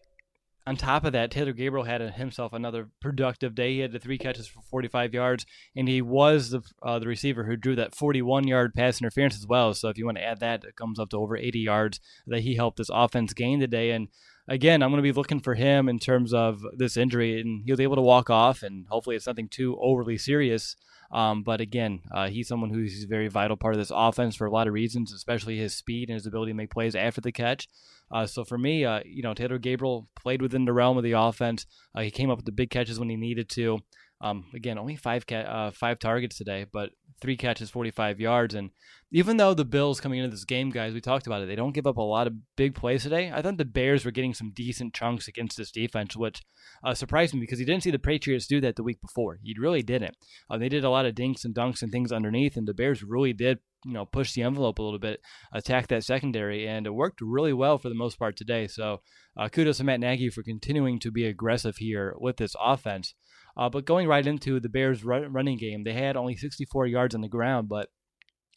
[0.65, 3.73] on top of that, Taylor Gabriel had himself another productive day.
[3.73, 5.45] He had the three catches for 45 yards,
[5.75, 9.45] and he was the uh, the receiver who drew that 41 yard pass interference as
[9.45, 9.73] well.
[9.73, 12.41] So if you want to add that, it comes up to over 80 yards that
[12.41, 13.91] he helped this offense gain today.
[13.91, 14.07] And
[14.47, 17.71] again, I'm going to be looking for him in terms of this injury, and he
[17.71, 20.77] was able to walk off, and hopefully it's nothing too overly serious.
[21.13, 24.47] Um, but again, uh, he's someone who's a very vital part of this offense for
[24.47, 27.31] a lot of reasons, especially his speed and his ability to make plays after the
[27.31, 27.69] catch.
[28.11, 31.11] Uh, so for me, uh, you know, Taylor Gabriel played within the realm of the
[31.11, 31.67] offense.
[31.95, 33.79] Uh, he came up with the big catches when he needed to.
[34.23, 38.55] Um, again, only five ca- uh, five targets today, but three catches, 45 yards.
[38.55, 38.71] And
[39.11, 41.75] even though the Bills coming into this game, guys, we talked about it, they don't
[41.75, 43.31] give up a lot of big plays today.
[43.33, 46.41] I thought the Bears were getting some decent chunks against this defense, which
[46.85, 49.39] uh, surprised me because he didn't see the Patriots do that the week before.
[49.43, 50.15] He really didn't.
[50.49, 53.03] Uh, they did a lot of dinks and dunks and things underneath, and the Bears
[53.03, 55.19] really did you know push the envelope a little bit,
[55.53, 58.67] attack that secondary, and it worked really well for the most part today.
[58.67, 59.01] So
[59.37, 63.15] uh, kudos to Matt Nagy for continuing to be aggressive here with this offense.
[63.55, 67.21] Uh, but going right into the Bears' running game, they had only 64 yards on
[67.21, 67.89] the ground, but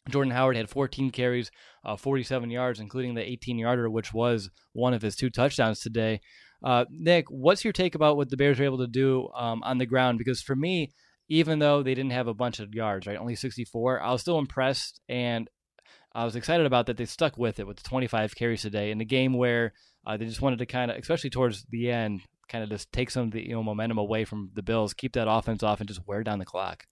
[0.09, 1.51] Jordan Howard had 14 carries,
[1.85, 6.21] uh, 47 yards, including the 18 yarder, which was one of his two touchdowns today.
[6.63, 9.77] Uh, Nick, what's your take about what the Bears were able to do um, on
[9.77, 10.17] the ground?
[10.17, 10.91] Because for me,
[11.29, 14.39] even though they didn't have a bunch of yards, right, only 64, I was still
[14.39, 15.49] impressed and
[16.15, 19.05] I was excited about that they stuck with it with 25 carries today in a
[19.05, 19.73] game where
[20.05, 23.09] uh, they just wanted to kind of, especially towards the end, kind of just take
[23.09, 25.87] some of the you know momentum away from the Bills, keep that offense off, and
[25.87, 26.85] just wear down the clock.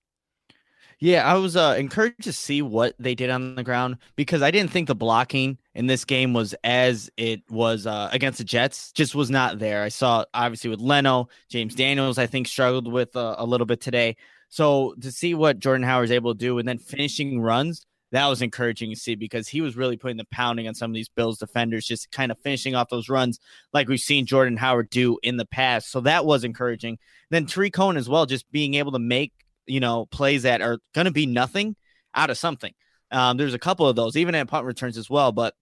[1.00, 4.52] Yeah, I was uh, encouraged to see what they did on the ground because I
[4.52, 8.94] didn't think the blocking in this game was as it was uh, against the Jets.
[8.94, 9.84] Just was not there.
[9.84, 13.82] I saw obviously with Leno, James Daniels, I think struggled with uh, a little bit
[13.82, 14.16] today.
[14.48, 17.86] So to see what Jordan Howard is able to do and then finishing runs,
[18.16, 20.96] that was encouraging to see because he was really putting the pounding on some of
[20.96, 23.40] these Bills defenders, just kind of finishing off those runs
[23.74, 25.92] like we've seen Jordan Howard do in the past.
[25.92, 26.98] So that was encouraging.
[27.30, 29.34] Then Tarik Cohen as well, just being able to make,
[29.66, 31.76] you know, plays that are going to be nothing
[32.14, 32.74] out of something.
[33.12, 35.54] Um, there's a couple of those, even at punt returns as well, but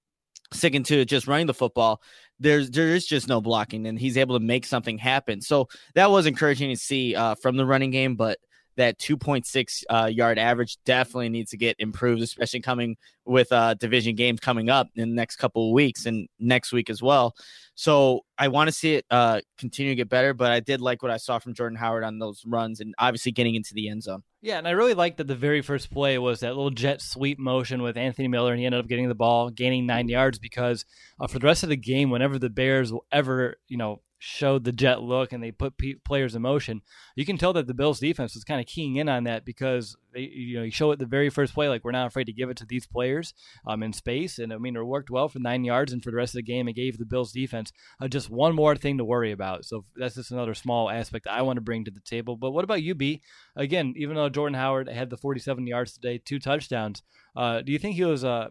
[0.52, 2.02] sticking to just running the football,
[2.40, 5.42] there's there is just no blocking, and he's able to make something happen.
[5.42, 8.40] So that was encouraging to see uh, from the running game, but
[8.76, 14.16] that 2.6 uh, yard average definitely needs to get improved, especially coming with uh, division
[14.16, 17.36] games coming up in the next couple of weeks and next week as well.
[17.76, 21.02] So I want to see it uh, continue to get better, but I did like
[21.02, 24.04] what I saw from Jordan Howard on those runs and obviously getting into the end
[24.04, 24.24] zone.
[24.42, 27.40] Yeah, and I really liked that the very first play was that little jet sweep
[27.40, 30.38] motion with Anthony Miller, and he ended up getting the ball, gaining nine yards.
[30.38, 30.84] Because
[31.18, 34.64] uh, for the rest of the game, whenever the Bears will ever, you know, showed
[34.64, 35.74] the jet look and they put
[36.06, 36.82] players in motion,
[37.14, 39.98] you can tell that the Bills defense was kind of keying in on that because
[40.14, 42.34] they, you know, you show it the very first play, like we're not afraid to
[42.34, 43.34] give it to these players
[43.68, 44.40] um, in space.
[44.40, 46.52] And I mean, it worked well for nine yards, and for the rest of the
[46.52, 49.66] game, it gave the Bills defense uh, just one more thing to worry about.
[49.66, 52.38] So that's just another small aspect I want to bring to the table.
[52.38, 53.22] But what about you, B?
[53.58, 57.04] Again, even though Jordan Howard had the 47 yards today, two touchdowns,
[57.36, 58.50] uh, do you think he was uh,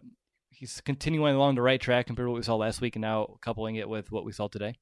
[0.51, 3.37] he's continuing along the right track compared to what we saw last week, and now
[3.41, 4.75] coupling it with what we saw today?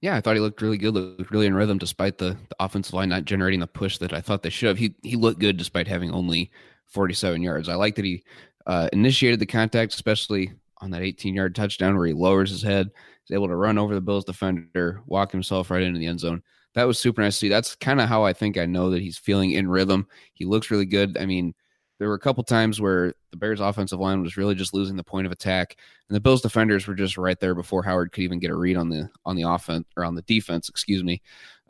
[0.00, 2.94] Yeah, I thought he looked really good, looked really in rhythm despite the, the offensive
[2.94, 4.78] line not generating the push that I thought they should have.
[4.78, 6.50] He he looked good despite having only
[6.86, 7.68] 47 yards.
[7.68, 8.24] I like that he
[8.66, 12.90] uh, initiated the contact, especially on that 18 yard touchdown where he lowers his head,
[13.24, 16.42] is able to run over the Bills defender, walk himself right into the end zone.
[16.74, 17.48] That was super nice to see.
[17.48, 20.06] That's kind of how I think I know that he's feeling in rhythm.
[20.34, 21.16] He looks really good.
[21.18, 21.54] I mean,
[21.98, 25.04] there were a couple times where the Bears offensive line was really just losing the
[25.04, 25.76] point of attack,
[26.08, 28.76] and the Bills defenders were just right there before Howard could even get a read
[28.76, 31.22] on the on the offense or on the defense, excuse me.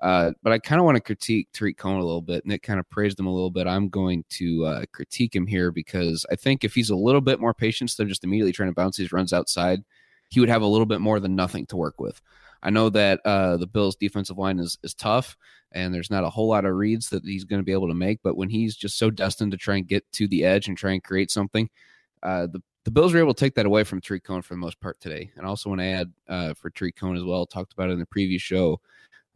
[0.03, 2.45] Uh, but I kind of want to critique Tarik Cohen a little bit.
[2.45, 3.67] Nick kind of praised him a little bit.
[3.67, 7.41] I'm going to uh, critique him here because I think if he's a little bit
[7.41, 9.85] more patient instead of just immediately trying to bounce these runs outside,
[10.29, 12.21] he would have a little bit more than nothing to work with.
[12.63, 15.37] I know that uh, the Bills' defensive line is is tough,
[15.73, 17.95] and there's not a whole lot of reads that he's going to be able to
[17.95, 18.21] make.
[18.23, 20.93] But when he's just so destined to try and get to the edge and try
[20.93, 21.69] and create something,
[22.23, 24.59] uh, the the Bills were able to take that away from Tarik Cohen for the
[24.59, 25.29] most part today.
[25.37, 27.45] And I also want to add uh, for Tarik Cohen as well.
[27.45, 28.81] Talked about it in the previous show.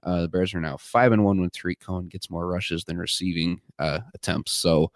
[0.05, 2.97] Uh, the Bears are now five and one when Tarik Cohen gets more rushes than
[2.97, 4.53] receiving uh, attempts.
[4.53, 4.93] So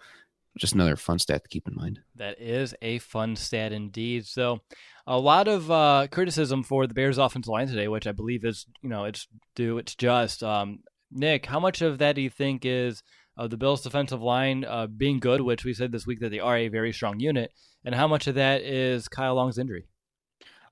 [0.56, 2.00] just another fun stat to keep in mind.
[2.14, 4.26] That is a fun stat indeed.
[4.26, 4.60] So,
[5.06, 8.66] a lot of uh, criticism for the Bears' offensive line today, which I believe is,
[8.82, 10.42] you know, it's due, it's just.
[10.42, 10.80] Um,
[11.14, 13.02] Nick, how much of that do you think is
[13.38, 16.40] uh, the Bills' defensive line uh, being good, which we said this week that they
[16.40, 17.52] are a very strong unit,
[17.84, 19.86] and how much of that is Kyle Long's injury?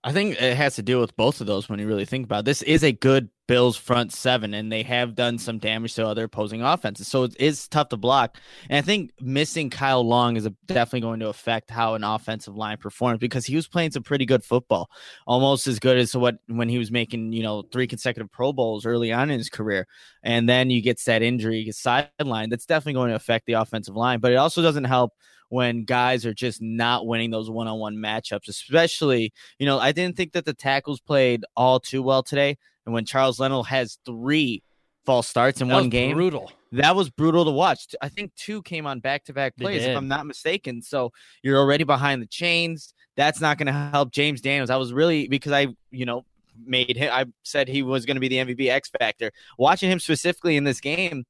[0.05, 2.41] I think it has to do with both of those when you really think about
[2.41, 2.45] it.
[2.47, 6.25] This is a good Bills front seven, and they have done some damage to other
[6.25, 7.07] opposing offenses.
[7.07, 8.39] So it is tough to block.
[8.69, 12.79] And I think missing Kyle Long is definitely going to affect how an offensive line
[12.79, 14.91] performs because he was playing some pretty good football,
[15.27, 18.87] almost as good as what when he was making, you know, three consecutive Pro Bowls
[18.87, 19.87] early on in his career.
[20.23, 22.49] And then you get that injury, sideline.
[22.49, 24.21] That's definitely going to affect the offensive line.
[24.21, 25.13] But it also doesn't help
[25.53, 30.33] when guys are just not winning those one-on-one matchups especially you know i didn't think
[30.33, 34.63] that the tackles played all too well today and when charles leno has three
[35.05, 36.11] false starts in one game.
[36.11, 36.53] That one was game brutal.
[36.73, 40.25] that was brutal to watch i think two came on back-to-back plays if i'm not
[40.25, 41.13] mistaken so
[41.43, 45.29] you're already behind the chains that's not going to help james daniels i was really
[45.29, 46.25] because i you know
[46.65, 49.99] made him i said he was going to be the mvp x factor watching him
[50.01, 51.27] specifically in this game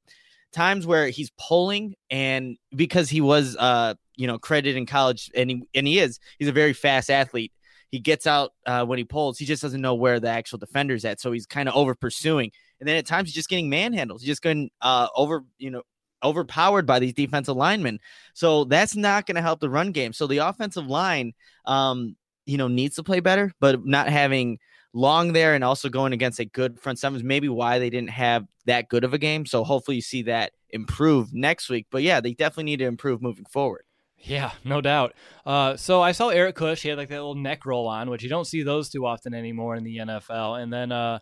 [0.53, 5.49] times where he's pulling and because he was uh you know credited in college and
[5.49, 7.51] he and he is he's a very fast athlete
[7.89, 11.05] he gets out uh, when he pulls he just doesn't know where the actual defender's
[11.05, 14.21] at so he's kind of over pursuing and then at times he's just getting manhandled.
[14.21, 15.81] he's just going uh over you know
[16.23, 17.99] overpowered by these defensive linemen
[18.33, 21.33] so that's not going to help the run game so the offensive line
[21.65, 24.57] um you know needs to play better but not having
[24.93, 28.11] long there and also going against a good front seven is maybe why they didn't
[28.11, 29.45] have that good of a game.
[29.45, 31.87] So hopefully you see that improve next week.
[31.91, 33.83] But yeah, they definitely need to improve moving forward.
[34.23, 35.13] Yeah, no doubt.
[35.45, 36.81] Uh, so I saw Eric Kush.
[36.81, 39.33] He had like that little neck roll on, which you don't see those too often
[39.33, 40.63] anymore in the NFL.
[40.63, 41.19] And then uh,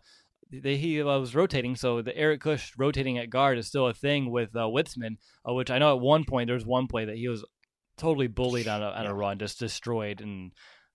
[0.52, 1.74] they, he uh, was rotating.
[1.74, 5.16] So the Eric Kush rotating at guard is still a thing with uh, Witzmann,
[5.48, 7.44] uh, which I know at one point there was one play that he was
[7.96, 10.52] totally bullied on a, on a run, just destroyed, and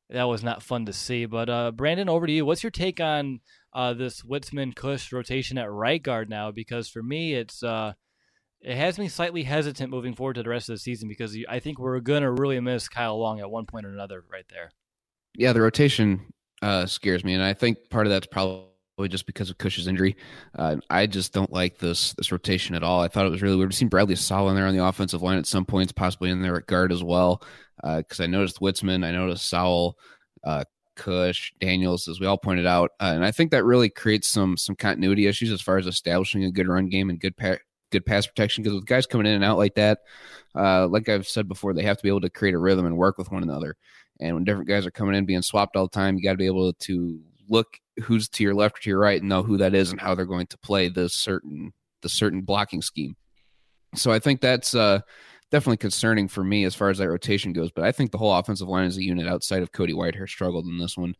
[0.09, 1.25] that was not fun to see.
[1.25, 2.45] But uh, Brandon, over to you.
[2.45, 3.41] What's your take on
[3.73, 6.51] uh, this Witzmann Kush rotation at right guard now?
[6.51, 7.93] Because for me, it's uh,
[8.61, 11.59] it has me slightly hesitant moving forward to the rest of the season because I
[11.59, 14.71] think we're gonna really miss Kyle Long at one point or another right there.
[15.35, 18.67] Yeah, the rotation uh, scares me, and I think part of that's probably
[19.07, 20.15] just because of Kush's injury.
[20.57, 23.01] Uh, I just don't like this this rotation at all.
[23.01, 23.69] I thought it was really weird.
[23.69, 26.41] We've seen Bradley Sowell in there on the offensive line at some points, possibly in
[26.41, 27.43] there at guard as well.
[27.83, 29.99] Because I noticed Witzmann, I noticed Sowell,
[30.43, 30.63] uh,
[30.95, 34.57] Kush, Daniels, as we all pointed out, uh, and I think that really creates some
[34.57, 37.57] some continuity issues as far as establishing a good run game and good pa-
[37.91, 38.63] good pass protection.
[38.63, 39.99] Because with guys coming in and out like that,
[40.55, 42.97] uh, like I've said before, they have to be able to create a rhythm and
[42.97, 43.75] work with one another.
[44.19, 46.37] And when different guys are coming in being swapped all the time, you got to
[46.37, 47.19] be able to
[47.49, 47.67] look
[48.03, 50.15] who's to your left or to your right and know who that is and how
[50.15, 51.71] they're going to play the certain
[52.01, 53.15] the certain blocking scheme.
[53.95, 54.99] So I think that's uh,
[55.51, 57.71] definitely concerning for me as far as that rotation goes.
[57.71, 60.65] But I think the whole offensive line as a unit outside of Cody Whitehair struggled
[60.65, 61.15] in this one.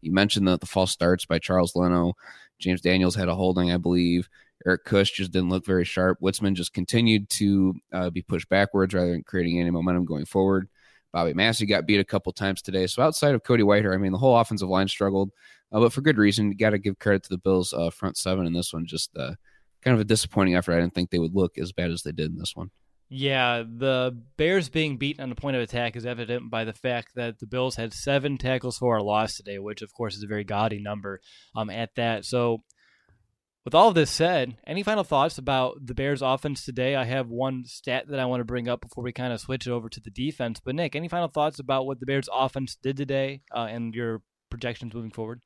[0.00, 2.12] You mentioned the, the false starts by Charles Leno.
[2.58, 4.28] James Daniels had a holding, I believe.
[4.66, 6.18] Eric Kush just didn't look very sharp.
[6.20, 10.68] Witzmann just continued to uh, be pushed backwards rather than creating any momentum going forward.
[11.12, 12.86] Bobby Massie got beat a couple times today.
[12.86, 15.30] So outside of Cody Whitehair, I mean, the whole offensive line struggled,
[15.72, 16.50] uh, but for good reason.
[16.50, 18.86] You got to give credit to the Bills' uh, front seven in this one.
[18.86, 19.34] Just uh,
[19.82, 20.74] kind of a disappointing effort.
[20.74, 22.70] I didn't think they would look as bad as they did in this one.
[23.10, 27.14] Yeah, the Bears being beaten on the point of attack is evident by the fact
[27.14, 30.26] that the Bills had seven tackles for a loss today, which of course is a
[30.26, 31.20] very gaudy number
[31.56, 32.26] um, at that.
[32.26, 32.62] So,
[33.68, 36.96] with all of this said, any final thoughts about the Bears offense today?
[36.96, 39.66] I have one stat that I want to bring up before we kind of switch
[39.66, 40.58] it over to the defense.
[40.58, 44.22] But Nick, any final thoughts about what the Bears offense did today uh, and your
[44.48, 45.42] projections moving forward?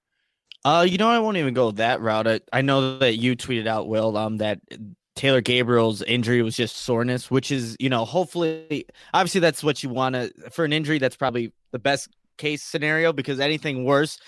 [0.65, 2.29] Uh, you know, I won't even go that route.
[2.29, 4.61] I, I know that you tweeted out, Will, um, that
[5.17, 9.89] Taylor Gabriel's injury was just soreness, which is, you know, hopefully, obviously, that's what you
[9.89, 11.01] want to for an injury.
[11.01, 12.09] That's probably the best
[12.39, 14.21] case scenario because anything worse,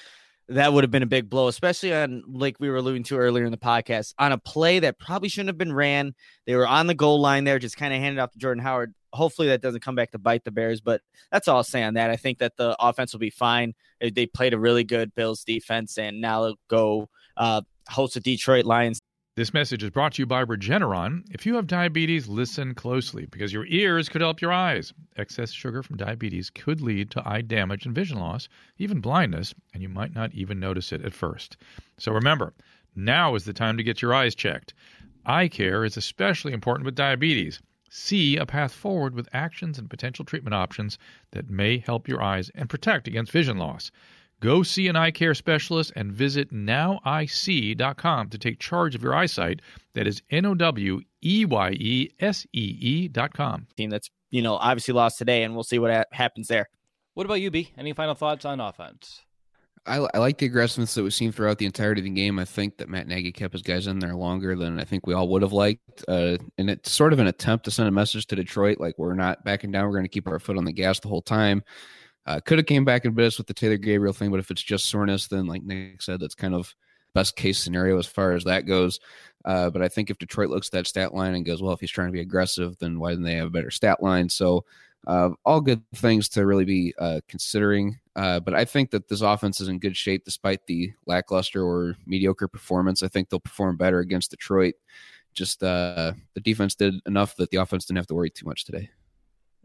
[0.48, 3.44] that would have been a big blow, especially on, like we were alluding to earlier
[3.44, 6.14] in the podcast, on a play that probably shouldn't have been ran.
[6.46, 8.94] They were on the goal line there, just kind of handed off to Jordan Howard.
[9.12, 11.94] Hopefully, that doesn't come back to bite the Bears, but that's all I'll say on
[11.94, 12.10] that.
[12.10, 13.74] I think that the offense will be fine.
[14.00, 19.00] They played a really good Bills defense, and now go uh, host the Detroit Lions
[19.36, 21.24] this message is brought to you by Regeneron.
[21.28, 24.92] If you have diabetes, listen closely because your ears could help your eyes.
[25.16, 29.82] Excess sugar from diabetes could lead to eye damage and vision loss, even blindness, and
[29.82, 31.56] you might not even notice it at first.
[31.98, 32.54] So remember,
[32.94, 34.72] now is the time to get your eyes checked.
[35.26, 37.60] Eye care is especially important with diabetes.
[37.90, 40.96] See a path forward with actions and potential treatment options
[41.32, 43.90] that may help your eyes and protect against vision loss.
[44.44, 49.62] Go see an eye care specialist and visit noweyesee.com to take charge of your eyesight.
[49.94, 53.66] That is N O W E Y E S E E.com.
[53.74, 56.68] Team that's, you know, obviously lost today, and we'll see what ha- happens there.
[57.14, 57.72] What about you, B?
[57.78, 59.22] Any final thoughts on offense?
[59.86, 62.38] I, I, like the aggressiveness that we've seen throughout the entirety of the game.
[62.38, 65.14] I think that Matt Nagy kept his guys in there longer than I think we
[65.14, 66.04] all would have liked.
[66.06, 69.14] Uh, and it's sort of an attempt to send a message to Detroit like, we're
[69.14, 69.86] not backing down.
[69.86, 71.62] We're going to keep our foot on the gas the whole time.
[72.26, 74.50] Uh, could have came back and bit us with the Taylor Gabriel thing, but if
[74.50, 76.74] it's just soreness, then like Nick said, that's kind of
[77.14, 78.98] best case scenario as far as that goes.
[79.44, 81.80] Uh, but I think if Detroit looks at that stat line and goes, well, if
[81.80, 84.28] he's trying to be aggressive, then why didn't they have a better stat line?
[84.28, 84.64] So
[85.06, 87.98] uh, all good things to really be uh, considering.
[88.16, 91.96] Uh, but I think that this offense is in good shape despite the lackluster or
[92.06, 93.02] mediocre performance.
[93.02, 94.74] I think they'll perform better against Detroit.
[95.34, 98.64] Just uh, the defense did enough that the offense didn't have to worry too much
[98.64, 98.88] today.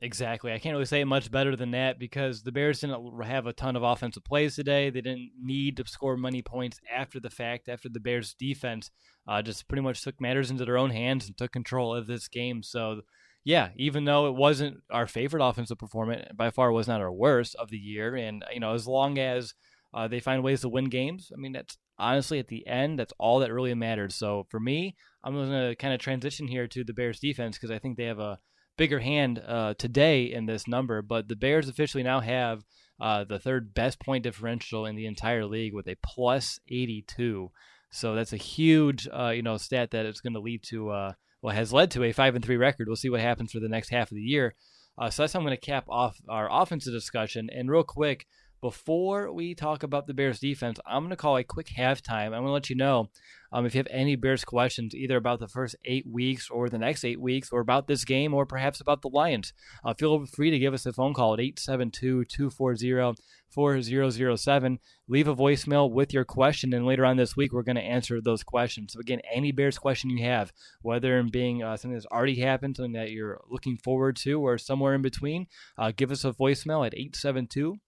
[0.01, 0.53] Exactly.
[0.53, 3.75] I can't really say much better than that because the Bears didn't have a ton
[3.75, 4.89] of offensive plays today.
[4.89, 8.91] They didn't need to score many points after the fact, after the Bears' defense
[9.27, 12.29] uh, just pretty much took matters into their own hands and took control of this
[12.29, 12.63] game.
[12.63, 13.01] So,
[13.43, 17.55] yeah, even though it wasn't our favorite offensive performance, by far was not our worst
[17.55, 18.15] of the year.
[18.15, 19.53] And, you know, as long as
[19.93, 23.13] uh, they find ways to win games, I mean, that's honestly at the end, that's
[23.19, 24.15] all that really matters.
[24.15, 27.71] So for me, I'm going to kind of transition here to the Bears defense because
[27.71, 28.39] I think they have a
[28.79, 32.63] bigger hand uh, today in this number, but the Bears officially now have
[33.01, 37.51] uh, the third best point differential in the entire league with a plus 82.
[37.91, 41.13] So that's a huge, uh, you know, stat that it's going to lead to, uh,
[41.41, 42.87] well, has led to a five and three record.
[42.87, 44.55] We'll see what happens for the next half of the year.
[44.97, 47.49] Uh, so that's how I'm going to cap off our offensive discussion.
[47.53, 48.27] And real quick,
[48.61, 52.27] before we talk about the Bears defense, I'm going to call a quick halftime.
[52.27, 53.09] I'm going to let you know
[53.51, 56.77] um, if you have any Bears questions, either about the first eight weeks or the
[56.77, 59.53] next eight weeks, or about this game, or perhaps about the Lions.
[59.83, 64.79] Uh, feel free to give us a phone call at 872 240 4007.
[65.07, 68.21] Leave a voicemail with your question, and later on this week, we're going to answer
[68.21, 68.93] those questions.
[68.93, 72.77] So, again, any Bears question you have, whether in being uh, something that's already happened,
[72.77, 76.85] something that you're looking forward to, or somewhere in between, uh, give us a voicemail
[76.85, 77.79] at 872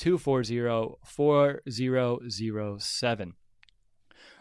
[0.00, 3.34] 240 4007.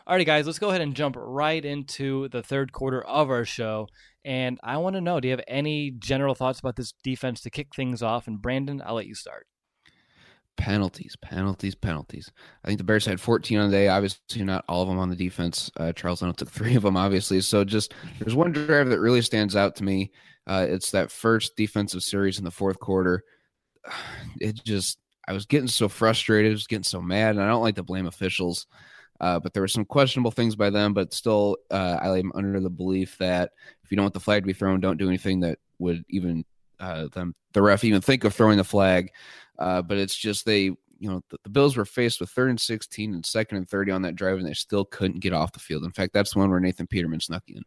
[0.08, 3.90] Alrighty, guys, let's go ahead and jump right into the third quarter of our show.
[4.24, 7.50] And I want to know do you have any general thoughts about this defense to
[7.50, 8.28] kick things off?
[8.28, 9.48] And Brandon, I'll let you start.
[10.56, 12.32] Penalties, penalties, penalties.
[12.64, 13.90] I think the Bears had 14 on the day.
[13.90, 15.70] Obviously, not all of them on the defense.
[15.76, 17.42] Uh, Charles Leno took three of them, obviously.
[17.42, 20.14] So, just there's one drive that really stands out to me.
[20.48, 23.26] Uh, it's that first defensive series in the fourth quarter.
[24.40, 25.00] It just,
[25.30, 26.52] I was getting so frustrated.
[26.52, 27.36] I was getting so mad.
[27.36, 28.66] And I don't like to blame officials.
[29.22, 30.94] Uh, but there were some questionable things by them.
[30.94, 33.52] But still, uh, I am under the belief that
[33.84, 36.44] if you don't want the flag to be thrown, don't do anything that would even
[36.80, 39.12] uh, them the ref even think of throwing the flag.
[39.60, 40.78] Uh, but it's just they, you
[41.10, 44.02] know, the, the, Bills were faced with third and sixteen and second and thirty on
[44.04, 45.84] that drive, and they still couldn't get off the field.
[45.84, 47.64] In fact, that's the one where Nathan Peterman snuck in.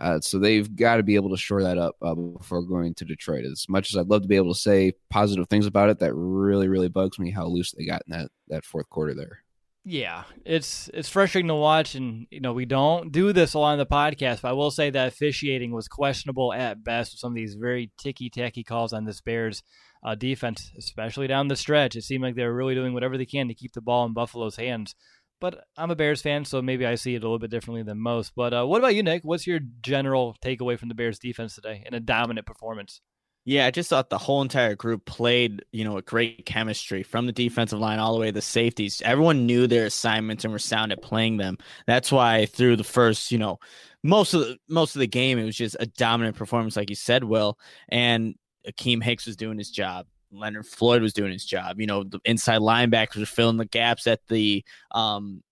[0.00, 3.04] Uh, so they've got to be able to shore that up uh, before going to
[3.04, 3.44] Detroit.
[3.44, 6.14] As much as I'd love to be able to say positive things about it, that
[6.14, 9.42] really, really bugs me how loose they got in that that fourth quarter there.
[9.84, 13.72] Yeah, it's it's frustrating to watch, and you know we don't do this a lot
[13.72, 14.42] on the podcast.
[14.42, 17.90] But I will say that officiating was questionable at best with some of these very
[17.98, 19.62] ticky tacky calls on this Bears
[20.02, 21.96] uh, defense, especially down the stretch.
[21.96, 24.14] It seemed like they were really doing whatever they can to keep the ball in
[24.14, 24.94] Buffalo's hands.
[25.40, 27.98] But I'm a Bears fan, so maybe I see it a little bit differently than
[27.98, 28.32] most.
[28.36, 29.22] But uh, what about you, Nick?
[29.24, 33.00] What's your general takeaway from the Bears defense today in a dominant performance?
[33.46, 37.24] Yeah, I just thought the whole entire group played, you know, a great chemistry from
[37.24, 39.00] the defensive line all the way to the safeties.
[39.02, 41.56] Everyone knew their assignments and were sound at playing them.
[41.86, 43.58] That's why through the first, you know,
[44.02, 46.96] most of the most of the game, it was just a dominant performance, like you
[46.96, 47.58] said, Will.
[47.88, 48.34] And
[48.68, 50.06] Akiem Hicks was doing his job.
[50.32, 51.80] Leonard Floyd was doing his job.
[51.80, 55.42] You know, the inside linebackers were filling the gaps at the um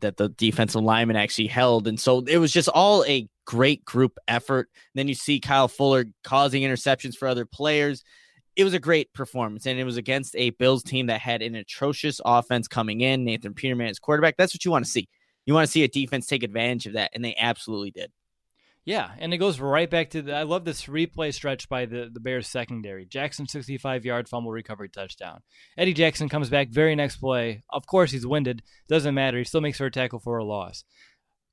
[0.00, 1.88] that the defensive lineman actually held.
[1.88, 4.68] And so it was just all a great group effort.
[4.74, 8.04] And then you see Kyle Fuller causing interceptions for other players.
[8.54, 11.54] It was a great performance, and it was against a Bills team that had an
[11.54, 13.24] atrocious offense coming in.
[13.24, 14.36] Nathan Peterman as quarterback.
[14.36, 15.08] That's what you want to see.
[15.46, 18.12] You want to see a defense take advantage of that, and they absolutely did.
[18.84, 22.10] Yeah, and it goes right back to the, I love this replay stretch by the,
[22.12, 23.06] the Bears secondary.
[23.06, 25.40] Jackson 65 yard fumble recovery touchdown.
[25.78, 27.62] Eddie Jackson comes back very next play.
[27.70, 28.62] Of course he's winded.
[28.88, 29.38] Doesn't matter.
[29.38, 30.82] He still makes her a tackle for a loss.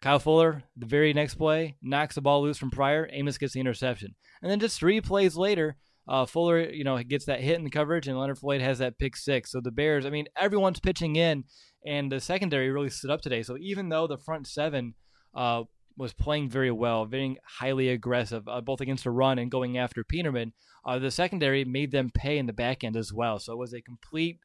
[0.01, 3.07] Kyle Fuller, the very next play, knocks the ball loose from Pryor.
[3.11, 4.15] Amos gets the interception.
[4.41, 5.75] And then just three plays later,
[6.07, 8.97] uh, Fuller, you know, gets that hit in the coverage, and Leonard Floyd has that
[8.97, 9.51] pick six.
[9.51, 11.43] So the Bears, I mean, everyone's pitching in,
[11.85, 13.43] and the secondary really stood up today.
[13.43, 14.95] So even though the front seven
[15.35, 15.63] uh,
[15.99, 20.03] was playing very well, very highly aggressive, uh, both against the run and going after
[20.03, 20.53] Peterman.
[20.85, 23.37] Uh, the secondary made them pay in the back end as well.
[23.37, 24.39] So it was a complete,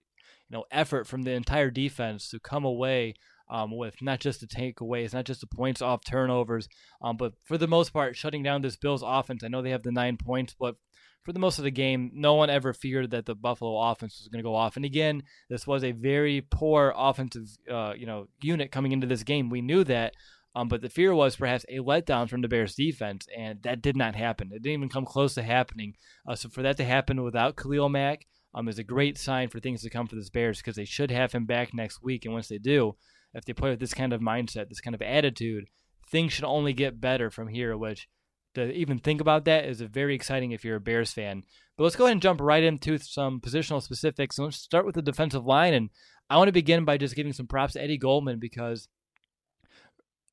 [0.50, 3.14] you know, effort from the entire defense to come away
[3.48, 6.68] um, with not just the takeaways, not just the points off turnovers,
[7.00, 9.44] um, but for the most part, shutting down this Bills offense.
[9.44, 10.74] I know they have the nine points, but
[11.22, 14.28] for the most of the game, no one ever feared that the Buffalo offense was
[14.28, 14.76] going to go off.
[14.76, 19.22] And again, this was a very poor offensive, uh, you know, unit coming into this
[19.22, 19.48] game.
[19.48, 20.14] We knew that,
[20.54, 23.96] um, but the fear was perhaps a letdown from the Bears defense, and that did
[23.96, 24.50] not happen.
[24.52, 25.94] It didn't even come close to happening.
[26.28, 29.58] Uh, so for that to happen without Khalil Mack um, is a great sign for
[29.58, 32.24] things to come for this Bears because they should have him back next week.
[32.24, 32.96] And once they do,
[33.34, 35.64] if they play with this kind of mindset, this kind of attitude,
[36.08, 38.08] things should only get better from here, which
[38.54, 41.42] to even think about that is very exciting if you're a Bears fan.
[41.76, 44.38] But let's go ahead and jump right into some positional specifics.
[44.38, 45.74] Let's start with the defensive line.
[45.74, 45.90] And
[46.30, 48.88] I want to begin by just giving some props to Eddie Goldman because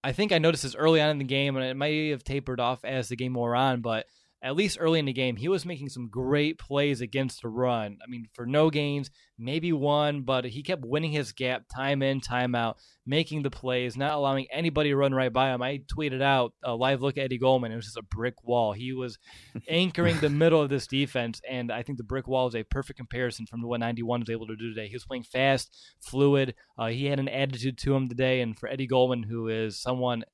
[0.04, 2.60] I think I noticed this early on in the game, and it might have tapered
[2.60, 4.08] off as the game wore on, but
[4.44, 7.98] at least early in the game, he was making some great plays against the run.
[8.04, 12.22] I mean, for no gains, maybe one, but he kept winning his gap time in,
[12.22, 15.62] time out, making the plays, not allowing anybody to run right by him.
[15.62, 17.72] I tweeted out a live look at Eddie Goldman.
[17.72, 18.74] It was just a brick wall.
[18.74, 19.20] He was
[19.68, 22.98] anchoring the middle of this defense, and I think the brick wall is a perfect
[22.98, 24.88] comparison from what 91 was able to do today.
[24.88, 26.56] He was playing fast, fluid.
[26.80, 30.24] Uh, he had an attitude to him today, and for Eddie Goldman, who is someone–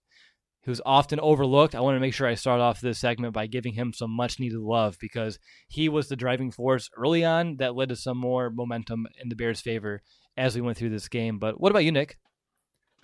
[0.68, 1.76] who's often overlooked.
[1.76, 4.38] I want to make sure I start off this segment by giving him some much
[4.38, 5.40] needed love because
[5.70, 9.36] he was the driving force early on that led to some more momentum in the
[9.36, 10.02] Bears' favor
[10.36, 11.40] as we went through this game.
[11.40, 12.18] But what about you, Nick?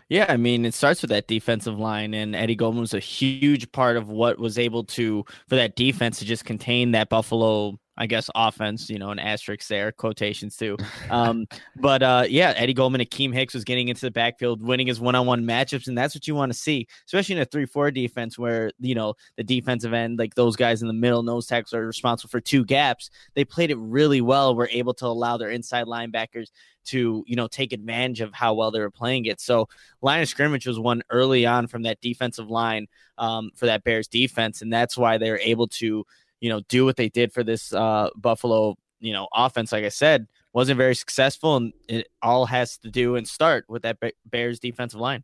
[0.10, 3.72] Yeah, I mean, it starts with that defensive line, and Eddie Goldman was a huge
[3.72, 8.08] part of what was able to for that defense to just contain that Buffalo I
[8.08, 10.78] guess offense, you know, an asterisk there, quotations too.
[11.10, 15.00] Um, but uh, yeah, Eddie Goldman, Akiem Hicks was getting into the backfield, winning his
[15.00, 18.72] one-on-one matchups, and that's what you want to see, especially in a three-four defense where
[18.80, 22.30] you know the defensive end, like those guys in the middle, nose tackles are responsible
[22.30, 23.10] for two gaps.
[23.36, 24.56] They played it really well.
[24.56, 26.50] Were able to allow their inside linebackers
[26.86, 29.40] to you know take advantage of how well they were playing it.
[29.40, 29.70] So
[30.02, 32.88] line of scrimmage was one early on from that defensive line
[33.18, 36.06] um, for that Bears defense, and that's why they were able to
[36.44, 39.72] you know, do what they did for this uh, Buffalo, you know, offense.
[39.72, 43.84] Like I said, wasn't very successful, and it all has to do and start with
[43.84, 45.24] that Bears defensive line.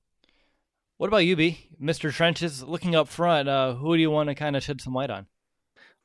[0.95, 2.63] What about you, B, Mister Trenches?
[2.63, 5.27] Looking up front, uh, who do you want to kind of shed some light on?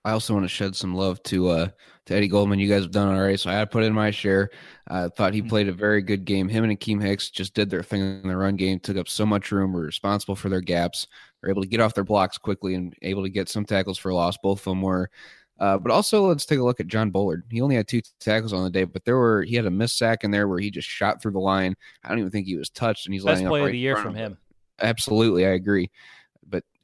[0.04, 1.68] I also want to shed some love to uh,
[2.06, 2.58] to Eddie Goldman.
[2.58, 4.50] You guys have done all right, so I had to put in my share.
[4.88, 5.48] I thought he mm-hmm.
[5.48, 6.48] played a very good game.
[6.48, 9.24] Him and Akiem Hicks just did their thing in the run game, took up so
[9.24, 11.06] much room, were responsible for their gaps,
[11.42, 14.12] were able to get off their blocks quickly and able to get some tackles for
[14.12, 14.36] loss.
[14.36, 15.10] Both of them were.
[15.58, 17.44] Uh, but also, let's take a look at John Bullard.
[17.48, 19.96] He only had two tackles on the day, but there were he had a missed
[19.96, 21.76] sack in there where he just shot through the line.
[22.02, 23.96] I don't even think he was touched, and he's best play right of the year
[23.96, 24.36] from him.
[24.80, 25.90] Absolutely, I agree.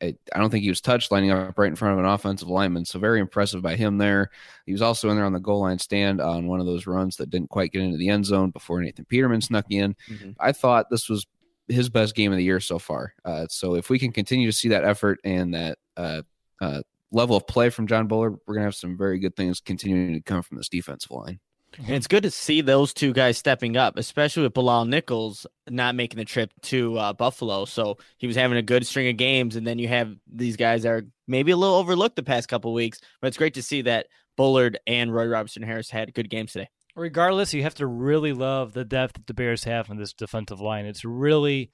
[0.02, 2.84] I, don't think he was touched lining up right in front of an offensive lineman.
[2.84, 4.30] So very impressive by him there.
[4.66, 7.16] He was also in there on the goal line stand on one of those runs
[7.16, 9.94] that didn't quite get into the end zone before Nathan Peterman snuck in.
[10.08, 10.30] Mm-hmm.
[10.40, 11.26] I thought this was
[11.68, 13.14] his best game of the year so far.
[13.24, 16.22] Uh, so if we can continue to see that effort and that uh,
[16.60, 16.82] uh,
[17.12, 20.20] level of play from John Bullard, we're gonna have some very good things continuing to
[20.20, 21.40] come from this defensive line.
[21.78, 25.94] And it's good to see those two guys stepping up, especially with Bilal Nichols not
[25.94, 27.64] making the trip to uh, Buffalo.
[27.64, 30.82] So he was having a good string of games, and then you have these guys
[30.82, 33.00] that are maybe a little overlooked the past couple weeks.
[33.20, 36.68] But it's great to see that Bullard and Roy Robertson Harris had good games today.
[36.96, 40.60] Regardless, you have to really love the depth that the Bears have in this defensive
[40.60, 40.86] line.
[40.86, 41.70] It's really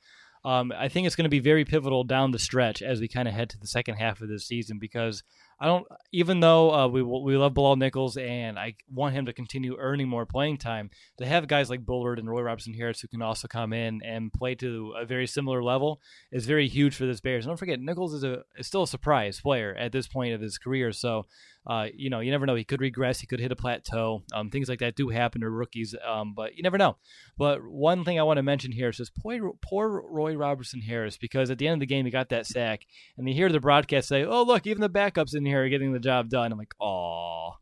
[0.47, 3.26] um, I think it's going to be very pivotal down the stretch as we kind
[3.26, 5.24] of head to the second half of this season because
[5.59, 9.32] I don't, even though uh, we we love Bilal Nichols and I want him to
[9.32, 13.09] continue earning more playing time, to have guys like Bullard and Roy Robertson Harris who
[13.09, 16.00] can also come in and play to a very similar level
[16.30, 17.46] is very huge for this Bears.
[17.46, 20.42] And don't forget, Nichols is a is still a surprise player at this point of
[20.42, 21.24] his career, so
[21.66, 22.54] uh, you know, you never know.
[22.54, 23.18] He could regress.
[23.18, 24.22] He could hit a plateau.
[24.32, 26.96] Um, things like that do happen to rookies, um, but you never know.
[27.36, 31.16] But one thing I want to mention here is just poor, poor Roy Robertson Harris
[31.16, 32.86] because at the end of the game he got that sack,
[33.18, 35.92] and you hear the broadcast say, "Oh, look, even the backups in here are getting
[35.92, 37.54] the job done." I'm like, "Oh."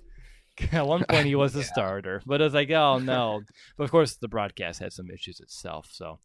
[0.72, 1.66] At one point, he was the yeah.
[1.66, 3.42] starter, but I was like, "Oh no!"
[3.76, 5.88] But of course, the broadcast had some issues itself.
[5.90, 6.20] So,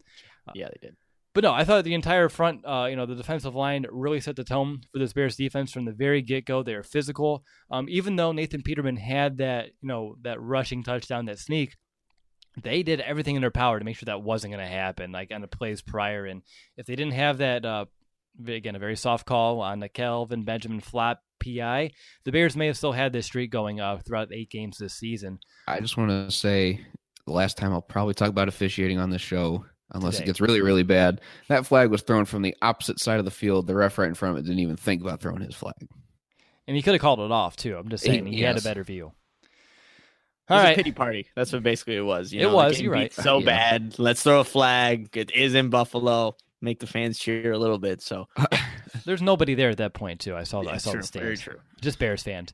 [0.47, 0.95] uh, yeah, they did.
[1.39, 4.35] But no, I thought the entire front, uh, you know, the defensive line really set
[4.35, 6.63] the tone for this Bears defense from the very get go.
[6.63, 7.45] They are physical.
[7.71, 11.77] Um, even though Nathan Peterman had that, you know, that rushing touchdown, that sneak,
[12.61, 15.31] they did everything in their power to make sure that wasn't going to happen, like
[15.33, 16.25] on the plays prior.
[16.25, 16.41] And
[16.75, 17.85] if they didn't have that, uh,
[18.45, 21.91] again, a very soft call on the Kelvin Benjamin flap PI,
[22.25, 25.39] the Bears may have still had this streak going uh, throughout eight games this season.
[25.69, 26.85] I just want to say
[27.25, 30.23] the last time I'll probably talk about officiating on the show unless today.
[30.23, 31.21] it gets really, really bad.
[31.47, 33.67] That flag was thrown from the opposite side of the field.
[33.67, 35.87] The ref right in front of it didn't even think about throwing his flag.
[36.67, 37.75] And he could have called it off too.
[37.75, 38.55] I'm just saying he, he yes.
[38.55, 39.11] had a better view.
[40.49, 40.75] All right.
[40.75, 41.27] pity party.
[41.35, 42.33] That's what basically it was.
[42.33, 42.81] You know, it was.
[42.81, 43.13] You're right.
[43.13, 43.45] So yeah.
[43.45, 43.99] bad.
[43.99, 45.15] Let's throw a flag.
[45.15, 46.35] It is in Buffalo.
[46.61, 48.01] Make the fans cheer a little bit.
[48.01, 48.27] So
[49.05, 50.35] there's nobody there at that point too.
[50.35, 50.61] I saw.
[50.61, 51.21] Yeah, I saw true, the stage.
[51.21, 51.59] Very true.
[51.81, 52.53] Just Bears fans.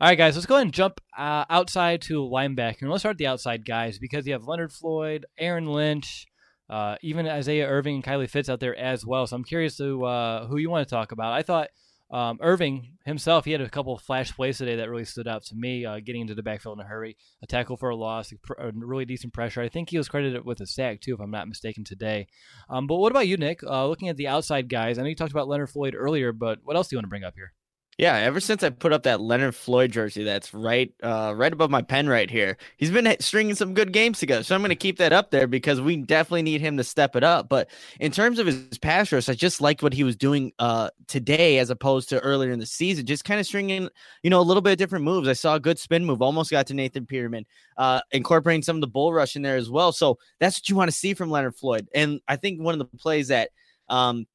[0.00, 2.82] All right, guys, let's go ahead and jump uh, outside to linebacker.
[2.82, 6.26] And let's start the outside guys because you have Leonard Floyd, Aaron Lynch,
[6.70, 9.26] uh, even Isaiah Irving and Kylie Fitts out there as well.
[9.26, 11.32] So I'm curious to uh, who you want to talk about.
[11.32, 11.68] I thought
[12.10, 15.44] um, Irving himself, he had a couple of flash plays today that really stood out
[15.44, 18.32] to me, uh, getting into the backfield in a hurry, a tackle for a loss,
[18.58, 19.62] a really decent pressure.
[19.62, 22.26] I think he was credited with a sack, too, if I'm not mistaken, today.
[22.68, 23.62] Um, but what about you, Nick?
[23.64, 26.58] Uh, looking at the outside guys, I know you talked about Leonard Floyd earlier, but
[26.64, 27.54] what else do you want to bring up here?
[27.98, 31.70] Yeah, ever since I put up that Leonard Floyd jersey, that's right, uh, right above
[31.70, 32.56] my pen right here.
[32.78, 35.46] He's been stringing some good games together, so I'm going to keep that up there
[35.46, 37.50] because we definitely need him to step it up.
[37.50, 37.68] But
[38.00, 41.58] in terms of his pass rush, I just liked what he was doing uh, today
[41.58, 43.04] as opposed to earlier in the season.
[43.04, 43.90] Just kind of stringing,
[44.22, 45.28] you know, a little bit of different moves.
[45.28, 47.44] I saw a good spin move, almost got to Nathan Peterman,
[47.76, 49.92] uh, incorporating some of the bull rush in there as well.
[49.92, 51.88] So that's what you want to see from Leonard Floyd.
[51.94, 53.50] And I think one of the plays that
[53.90, 54.26] um,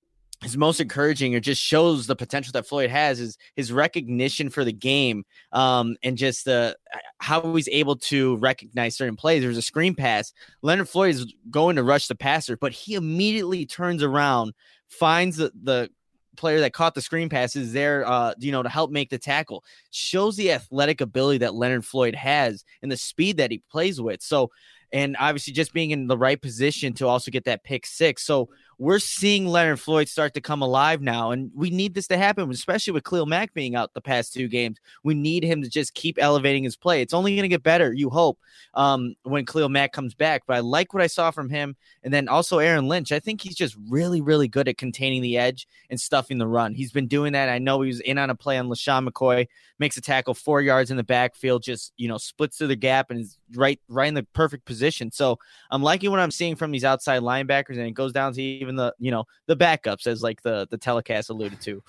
[0.43, 4.63] is most encouraging or just shows the potential that Floyd has is his recognition for
[4.63, 6.75] the game um, and just the
[7.19, 9.41] how he's able to recognize certain plays.
[9.41, 10.33] There's a screen pass.
[10.61, 14.53] Leonard Floyd is going to rush the passer, but he immediately turns around,
[14.88, 15.89] finds the, the
[16.35, 19.17] player that caught the screen pass is there, uh, you know, to help make the
[19.17, 19.63] tackle.
[19.89, 24.21] Shows the athletic ability that Leonard Floyd has and the speed that he plays with.
[24.21, 24.51] So,
[24.93, 28.23] and obviously just being in the right position to also get that pick six.
[28.23, 28.49] So
[28.80, 32.49] we're seeing Leonard Floyd start to come alive now, and we need this to happen,
[32.51, 34.78] especially with Khalil Mack being out the past two games.
[35.03, 37.01] We need him to just keep elevating his play.
[37.01, 38.39] It's only going to get better, you hope,
[38.75, 40.43] um, when Khalil Mack comes back.
[40.45, 43.11] But I like what I saw from him, and then also Aaron Lynch.
[43.11, 46.75] I think he's just really, really good at containing the edge and stuffing the run.
[46.75, 47.49] He's been doing that.
[47.49, 49.47] I know he was in on a play on LeSean McCoy,
[49.80, 53.09] makes a tackle four yards in the backfield, just you know splits through the gap
[53.09, 55.11] and is right, right in the perfect position.
[55.11, 55.39] So
[55.71, 58.66] I'm liking what I'm seeing from these outside linebackers, and it goes down to even
[58.76, 61.82] the you know the backups as like the the telecast alluded to.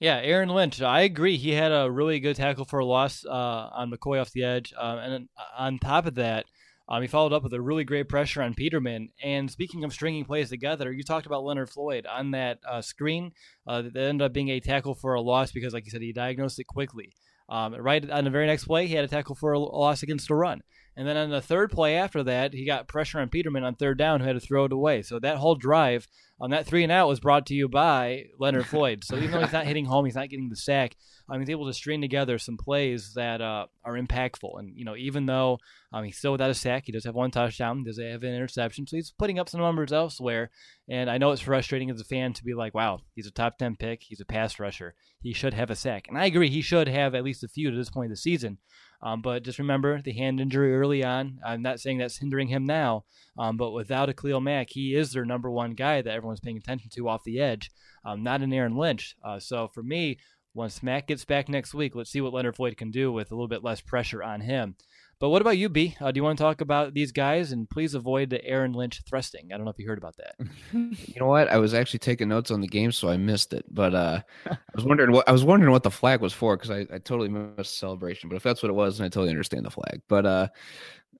[0.00, 0.82] Yeah, Aaron Lynch.
[0.82, 1.36] I agree.
[1.36, 3.30] He had a really good tackle for a loss uh,
[3.72, 6.46] on McCoy off the edge, um, and on top of that,
[6.88, 9.08] um, he followed up with a really great pressure on Peterman.
[9.22, 13.32] And speaking of stringing plays together, you talked about Leonard Floyd on that uh, screen.
[13.66, 16.12] Uh, that ended up being a tackle for a loss because, like you said, he
[16.12, 17.14] diagnosed it quickly.
[17.48, 20.30] Um, right on the very next play, he had a tackle for a loss against
[20.30, 20.62] a run.
[20.96, 23.98] And then on the third play after that, he got pressure on Peterman on third
[23.98, 25.02] down, who had to throw it away.
[25.02, 26.06] So that whole drive
[26.40, 29.04] on that three and out was brought to you by Leonard Floyd.
[29.04, 30.96] So even though he's not hitting home, he's not getting the sack.
[31.28, 34.58] Um, he's able to string together some plays that uh, are impactful.
[34.58, 35.58] And you know, even though
[35.92, 38.86] um, he's still without a sack, he does have one touchdown, does have an interception,
[38.86, 40.50] so he's putting up some numbers elsewhere.
[40.88, 43.56] And I know it's frustrating as a fan to be like, "Wow, he's a top
[43.56, 44.02] ten pick.
[44.02, 44.94] He's a pass rusher.
[45.22, 47.70] He should have a sack." And I agree, he should have at least a few
[47.70, 48.58] to this point of the season.
[49.04, 51.38] Um, but just remember the hand injury early on.
[51.44, 53.04] I'm not saying that's hindering him now,
[53.38, 56.56] um, but without a Khalil Mack, he is their number one guy that everyone's paying
[56.56, 57.70] attention to off the edge,
[58.04, 59.14] um, not an Aaron Lynch.
[59.22, 60.18] Uh, so for me,
[60.54, 63.34] once Mack gets back next week, let's see what Leonard Floyd can do with a
[63.34, 64.76] little bit less pressure on him.
[65.24, 65.96] But what about you, B?
[65.98, 67.50] Uh, do you want to talk about these guys?
[67.50, 69.48] And please avoid the Aaron Lynch thrusting.
[69.50, 70.34] I don't know if you heard about that.
[70.74, 71.48] you know what?
[71.48, 73.64] I was actually taking notes on the game, so I missed it.
[73.70, 76.70] But uh, I was wondering what I was wondering what the flag was for because
[76.70, 78.28] I, I totally missed celebration.
[78.28, 80.02] But if that's what it was, then I totally understand the flag.
[80.10, 80.48] But uh,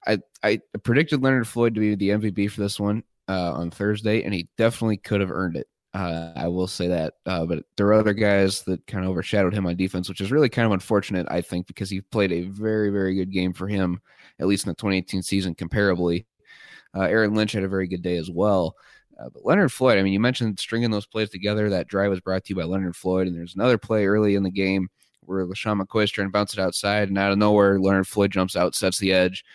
[0.05, 4.21] I I predicted Leonard Floyd to be the MVP for this one uh, on Thursday,
[4.21, 5.65] and he definitely could have earned it.
[5.95, 7.13] Uh, I will say that.
[7.25, 10.29] Uh, but there are other guys that kind of overshadowed him on defense, which is
[10.29, 13.65] really kind of unfortunate, I think, because he played a very, very good game for
[13.65, 14.01] him,
[14.37, 16.25] at least in the 2018 season, comparably.
[16.93, 18.75] Uh, Aaron Lynch had a very good day as well.
[19.17, 21.69] Uh, but Leonard Floyd, I mean, you mentioned stringing those plays together.
[21.69, 23.27] That drive was brought to you by Leonard Floyd.
[23.27, 24.89] And there's another play early in the game
[25.21, 27.07] where LeSean McCoy is trying to bounce it outside.
[27.07, 29.45] And out of nowhere, Leonard Floyd jumps out, sets the edge.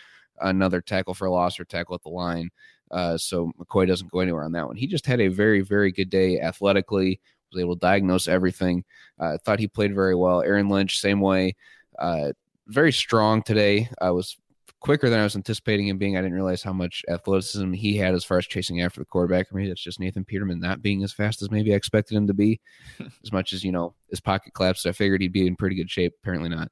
[0.41, 2.49] Another tackle for a loss or tackle at the line.
[2.91, 4.77] Uh, so McCoy doesn't go anywhere on that one.
[4.77, 7.21] He just had a very, very good day athletically,
[7.53, 8.85] was able to diagnose everything.
[9.19, 10.43] I uh, thought he played very well.
[10.43, 11.57] Aaron Lynch, same way.
[11.99, 12.33] Uh,
[12.67, 13.89] very strong today.
[14.01, 14.37] I was
[14.81, 16.17] quicker than I was anticipating him being.
[16.17, 19.49] I didn't realize how much athleticism he had as far as chasing after the quarterback.
[19.51, 22.27] I mean, that's just Nathan Peterman not being as fast as maybe I expected him
[22.27, 22.61] to be.
[23.23, 25.91] as much as, you know, his pocket collapsed, I figured he'd be in pretty good
[25.91, 26.15] shape.
[26.23, 26.71] Apparently not.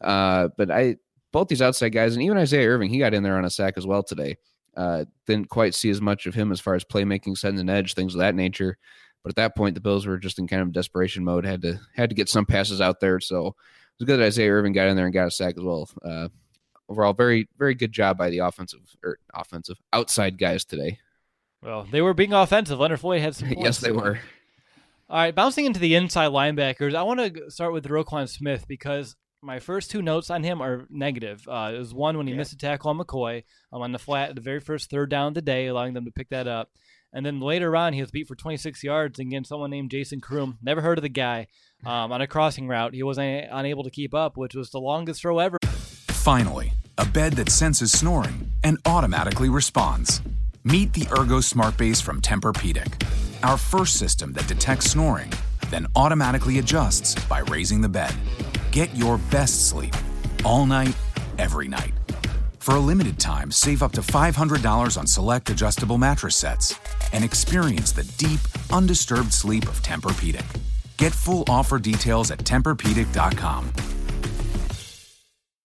[0.00, 0.96] Uh, but I,
[1.32, 3.74] both these outside guys, and even Isaiah Irving, he got in there on a sack
[3.76, 4.36] as well today.
[4.76, 7.94] Uh, didn't quite see as much of him as far as playmaking, setting an edge,
[7.94, 8.76] things of that nature.
[9.22, 11.44] But at that point, the Bills were just in kind of desperation mode.
[11.44, 13.18] had to had to get some passes out there.
[13.18, 13.54] So it
[13.98, 15.88] was good that Isaiah Irving got in there and got a sack as well.
[16.04, 16.28] Uh,
[16.88, 20.98] overall, very very good job by the offensive or offensive outside guys today.
[21.62, 22.78] Well, they were being offensive.
[22.78, 23.48] Leonard Floyd had some.
[23.56, 24.20] yes, they were.
[25.08, 29.16] All right, bouncing into the inside linebackers, I want to start with Roquan Smith because
[29.42, 31.46] my first two notes on him are negative.
[31.48, 32.38] Uh, it was one when he yeah.
[32.38, 35.34] missed a tackle on McCoy um, on the flat, the very first third down of
[35.34, 36.70] the day, allowing them to pick that up.
[37.12, 40.58] And then later on, he was beat for 26 yards against someone named Jason Croom.
[40.62, 41.46] Never heard of the guy.
[41.84, 44.80] Um, on a crossing route, he was a- unable to keep up, which was the
[44.80, 45.58] longest throw ever.
[45.62, 50.20] Finally, a bed that senses snoring and automatically responds.
[50.64, 53.06] Meet the Ergo Smart Base from Tempur-Pedic,
[53.44, 55.32] our first system that detects snoring,
[55.70, 58.14] then automatically adjusts by raising the bed
[58.76, 59.94] Get your best sleep
[60.44, 60.94] all night,
[61.38, 61.94] every night.
[62.58, 66.78] For a limited time, save up to $500 on select adjustable mattress sets
[67.14, 68.38] and experience the deep,
[68.70, 70.44] undisturbed sleep of Tempur-Pedic.
[70.98, 73.72] Get full offer details at TempurPedic.com.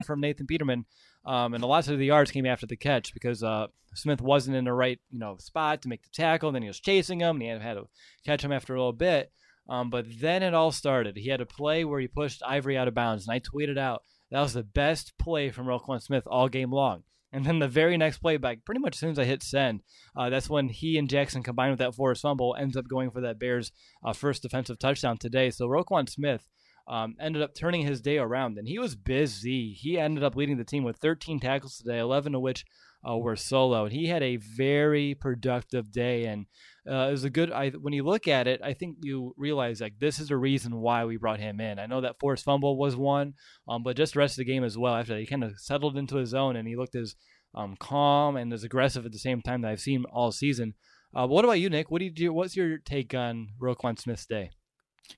[0.04, 0.84] From Nathan Peterman,
[1.24, 4.54] um, and a lot of the yards came after the catch because uh, Smith wasn't
[4.54, 6.50] in the right you know spot to make the tackle.
[6.50, 7.88] And then he was chasing him, and he had, had to
[8.26, 9.32] catch him after a little bit.
[9.68, 11.16] Um, but then it all started.
[11.16, 14.02] He had a play where he pushed Ivory out of bounds, and I tweeted out
[14.30, 17.02] that was the best play from Roquan Smith all game long.
[17.30, 19.82] And then the very next play back, pretty much as soon as I hit send,
[20.16, 23.20] uh, that's when he and Jackson combined with that forced fumble ends up going for
[23.20, 23.70] that Bears'
[24.02, 25.50] uh, first defensive touchdown today.
[25.50, 26.48] So Roquan Smith
[26.86, 29.74] um, ended up turning his day around, and he was busy.
[29.74, 32.64] He ended up leading the team with 13 tackles today, 11 of which
[33.08, 33.84] uh, were solo.
[33.84, 36.46] And he had a very productive day, and
[36.88, 37.52] uh, was a good.
[37.52, 40.76] I when you look at it, I think you realize like this is a reason
[40.76, 41.78] why we brought him in.
[41.78, 43.34] I know that forced fumble was one,
[43.68, 44.94] um, but just the rest of the game as well.
[44.94, 47.14] After that, he kind of settled into his zone and he looked as
[47.54, 50.74] um, calm and as aggressive at the same time that I've seen all season.
[51.14, 51.90] Uh, what about you, Nick?
[51.90, 52.32] What do you do?
[52.32, 54.50] What's your take on Roquan Smith's day?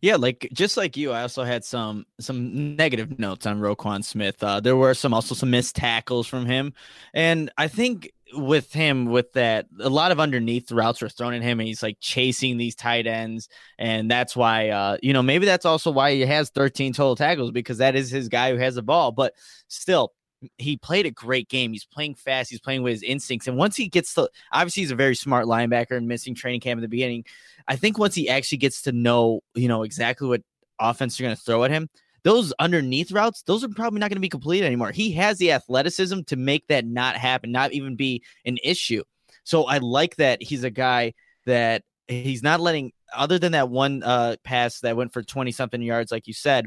[0.00, 4.42] Yeah, like just like you, I also had some some negative notes on Roquan Smith.
[4.42, 6.74] Uh, there were some also some missed tackles from him,
[7.12, 11.42] and I think with him with that a lot of underneath routes were thrown at
[11.42, 15.46] him and he's like chasing these tight ends and that's why uh you know maybe
[15.46, 18.76] that's also why he has 13 total tackles because that is his guy who has
[18.76, 19.34] the ball but
[19.68, 20.12] still
[20.58, 21.72] he played a great game.
[21.72, 22.50] He's playing fast.
[22.50, 23.46] He's playing with his instincts.
[23.46, 26.78] And once he gets to, obviously, he's a very smart linebacker and missing training camp
[26.78, 27.24] in the beginning.
[27.68, 30.42] I think once he actually gets to know, you know, exactly what
[30.78, 31.90] offense you're going to throw at him,
[32.22, 34.90] those underneath routes, those are probably not going to be completed anymore.
[34.90, 39.02] He has the athleticism to make that not happen, not even be an issue.
[39.44, 41.14] So I like that he's a guy
[41.46, 45.80] that he's not letting, other than that one uh, pass that went for 20 something
[45.80, 46.66] yards, like you said,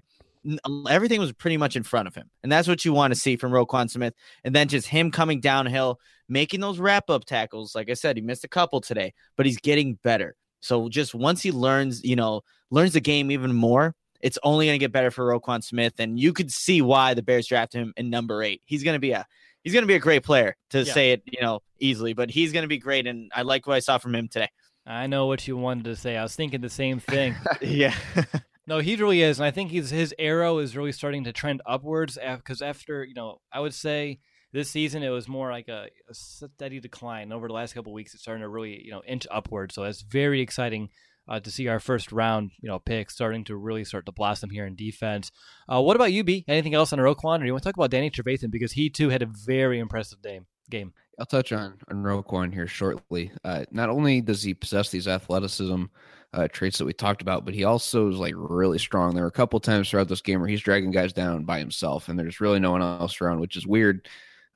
[0.90, 2.30] everything was pretty much in front of him.
[2.42, 4.14] And that's what you want to see from Roquan Smith.
[4.44, 7.76] And then just him coming downhill, making those wrap up tackles.
[7.76, 10.36] Like I said, he missed a couple today, but he's getting better.
[10.60, 12.42] So just once he learns, you know,
[12.72, 15.96] learns the game even more, it's only going to get better for Roquan Smith.
[16.00, 18.62] And you could see why the Bears drafted him in number eight.
[18.66, 19.28] He's going to be a
[19.64, 20.94] he's going to be a great player to yeah.
[20.94, 23.06] say it, you know, easily, but he's going to be great.
[23.06, 24.50] And I like what I saw from him today.
[24.86, 26.18] I know what you wanted to say.
[26.18, 27.36] I was thinking the same thing.
[27.62, 27.94] yeah.
[28.66, 31.62] No, he really is, and I think he's his arrow is really starting to trend
[31.66, 32.18] upwards.
[32.18, 34.20] Because after you know, I would say
[34.54, 37.34] this season it was more like a, a steady decline.
[37.34, 39.74] Over the last couple weeks, it's starting to really you know inch upward.
[39.74, 40.92] So that's very exciting
[41.28, 44.50] uh, to see our first round you know pick starting to really start to blossom
[44.50, 45.32] here in defense.
[45.72, 46.46] Uh, what about you, B?
[46.48, 48.90] Anything else on Roquan, or do you want to talk about Danny Trevathan because he
[48.90, 50.46] too had a very impressive game.
[50.70, 50.94] Game.
[51.20, 53.32] I'll touch on on Roquan here shortly.
[53.44, 55.86] Uh, not only does he possess these athleticism
[56.34, 59.14] uh, traits that we talked about, but he also is like really strong.
[59.14, 62.10] There were a couple times throughout this game where he's dragging guys down by himself,
[62.10, 64.08] and there's really no one else around, which is weird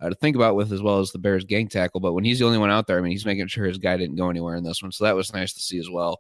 [0.02, 2.00] uh, to think about with as well as the Bears gang tackle.
[2.00, 3.98] But when he's the only one out there, I mean, he's making sure his guy
[3.98, 6.20] didn't go anywhere in this one, so that was nice to see as well.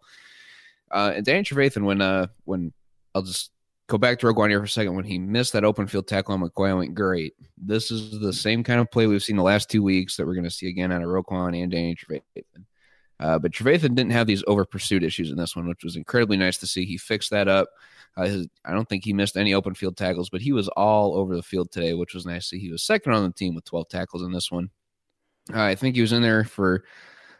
[0.92, 2.74] Uh, and Danny Trevathan, when uh, when
[3.14, 3.52] I'll just
[3.88, 6.34] go back to Roquan here for a second, when he missed that open field tackle
[6.34, 7.34] on McCoy, I went great.
[7.58, 10.36] This is the same kind of play we've seen the last two weeks that we're
[10.36, 12.66] going to see again out of Roquan and Danny Trevathan.
[13.20, 16.38] Uh, but Trevathan didn't have these over pursuit issues in this one, which was incredibly
[16.38, 16.86] nice to see.
[16.86, 17.68] He fixed that up.
[18.16, 21.16] Uh, his, I don't think he missed any open field tackles, but he was all
[21.16, 22.60] over the field today, which was nice to see.
[22.60, 24.70] He was second on the team with 12 tackles in this one.
[25.54, 26.84] Uh, I think he was in there for,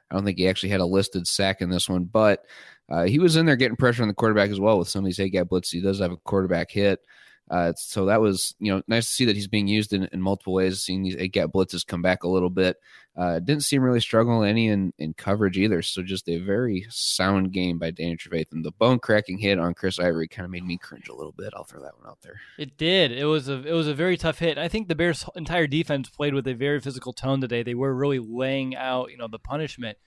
[0.10, 2.46] I don't think he actually had a listed sack in this one, but
[2.90, 5.06] uh, he was in there getting pressure on the quarterback as well with some of
[5.06, 5.72] these eight gap blitzes.
[5.72, 7.02] He does have a quarterback hit.
[7.50, 10.22] Uh, so that was, you know, nice to see that he's being used in, in
[10.22, 10.82] multiple ways.
[10.82, 12.78] Seeing these eight gap blitzes come back a little bit,
[13.16, 15.82] uh, didn't seem really struggle any in, in coverage either.
[15.82, 18.64] So just a very sound game by Danny Trevathan.
[18.64, 21.54] The bone cracking hit on Chris Ivory kind of made me cringe a little bit.
[21.56, 22.42] I'll throw that one out there.
[22.58, 23.12] It did.
[23.12, 24.58] It was a it was a very tough hit.
[24.58, 27.64] I think the Bears' entire defense played with a very physical tone today.
[27.64, 29.98] They were really laying out, you know, the punishment.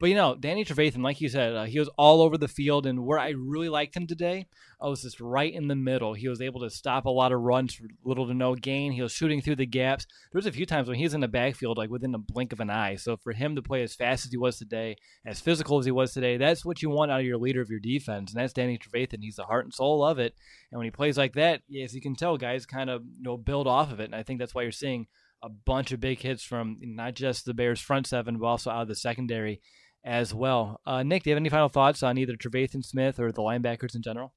[0.00, 2.86] But you know, Danny Trevathan, like you said, uh, he was all over the field,
[2.86, 4.46] and where I really liked him today,
[4.80, 6.14] I was just right in the middle.
[6.14, 8.92] He was able to stop a lot of runs little to no gain.
[8.92, 10.06] He was shooting through the gaps.
[10.30, 12.52] There was a few times when he was in the backfield, like within a blink
[12.52, 12.94] of an eye.
[12.94, 14.96] So for him to play as fast as he was today,
[15.26, 17.70] as physical as he was today, that's what you want out of your leader of
[17.70, 19.18] your defense, and that's Danny Trevathan.
[19.20, 20.34] He's the heart and soul of it.
[20.70, 23.36] And when he plays like that, as you can tell, guys kind of you know
[23.36, 24.04] build off of it.
[24.04, 25.08] And I think that's why you're seeing
[25.42, 28.82] a bunch of big hits from not just the Bears front seven, but also out
[28.82, 29.60] of the secondary
[30.08, 30.80] as well.
[30.86, 33.94] Uh, Nick, do you have any final thoughts on either Trevathan Smith or the linebackers
[33.94, 34.32] in general?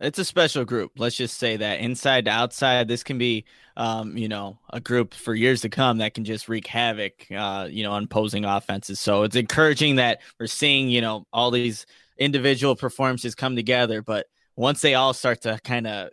[0.00, 0.92] It's a special group.
[0.98, 3.44] Let's just say that inside to outside, this can be,
[3.76, 7.68] um, you know, a group for years to come that can just wreak havoc, uh,
[7.70, 8.98] you know, on opposing offenses.
[8.98, 11.86] So it's encouraging that we're seeing, you know, all these
[12.18, 14.02] individual performances come together.
[14.02, 14.26] But
[14.56, 16.10] once they all start to kind of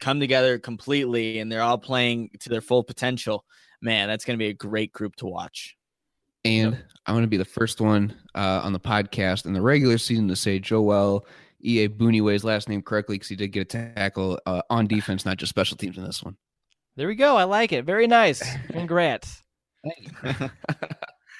[0.00, 3.44] come together completely and they're all playing to their full potential,
[3.82, 5.77] man, that's going to be a great group to watch.
[6.44, 6.82] And yep.
[7.06, 10.28] I'm going to be the first one uh, on the podcast in the regular season
[10.28, 11.26] to say Joel
[11.64, 15.50] Iyiegbuniwe's last name correctly because he did get a tackle uh, on defense, not just
[15.50, 16.36] special teams in this one.
[16.96, 17.36] There we go.
[17.36, 17.84] I like it.
[17.84, 18.42] Very nice.
[18.70, 19.42] Congrats.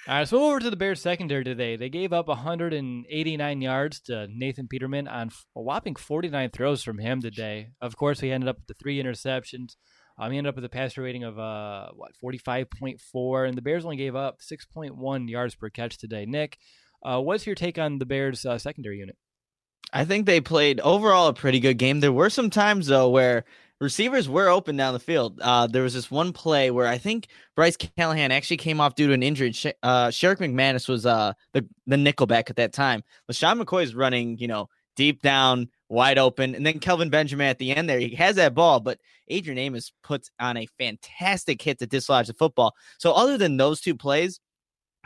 [0.09, 1.77] All right, so over to the Bears secondary today.
[1.77, 7.21] They gave up 189 yards to Nathan Peterman on a whopping 49 throws from him
[7.21, 7.73] today.
[7.83, 9.77] Of course, he ended up with the three interceptions.
[10.19, 13.85] Um, he ended up with a passer rating of uh what 45.4, and the Bears
[13.85, 16.27] only gave up 6.1 yards per catch today.
[16.27, 16.59] Nick,
[17.05, 19.17] uh, what's your take on the Bears uh, secondary unit?
[19.93, 22.01] I think they played overall a pretty good game.
[22.01, 23.45] There were some times though where
[23.81, 25.41] receivers were open down the field.
[25.41, 29.07] Uh, there was this one play where I think Bryce Callahan actually came off due
[29.09, 29.51] to an injury.
[29.83, 33.03] Uh, Sherrick McManis was uh, the the nickelback at that time.
[33.31, 36.55] LeSean McCoy is running, you know, deep down wide open.
[36.55, 39.93] And then Kelvin Benjamin at the end there, he has that ball, but Adrian Amos
[40.03, 42.75] puts on a fantastic hit to dislodge the football.
[42.99, 44.41] So other than those two plays,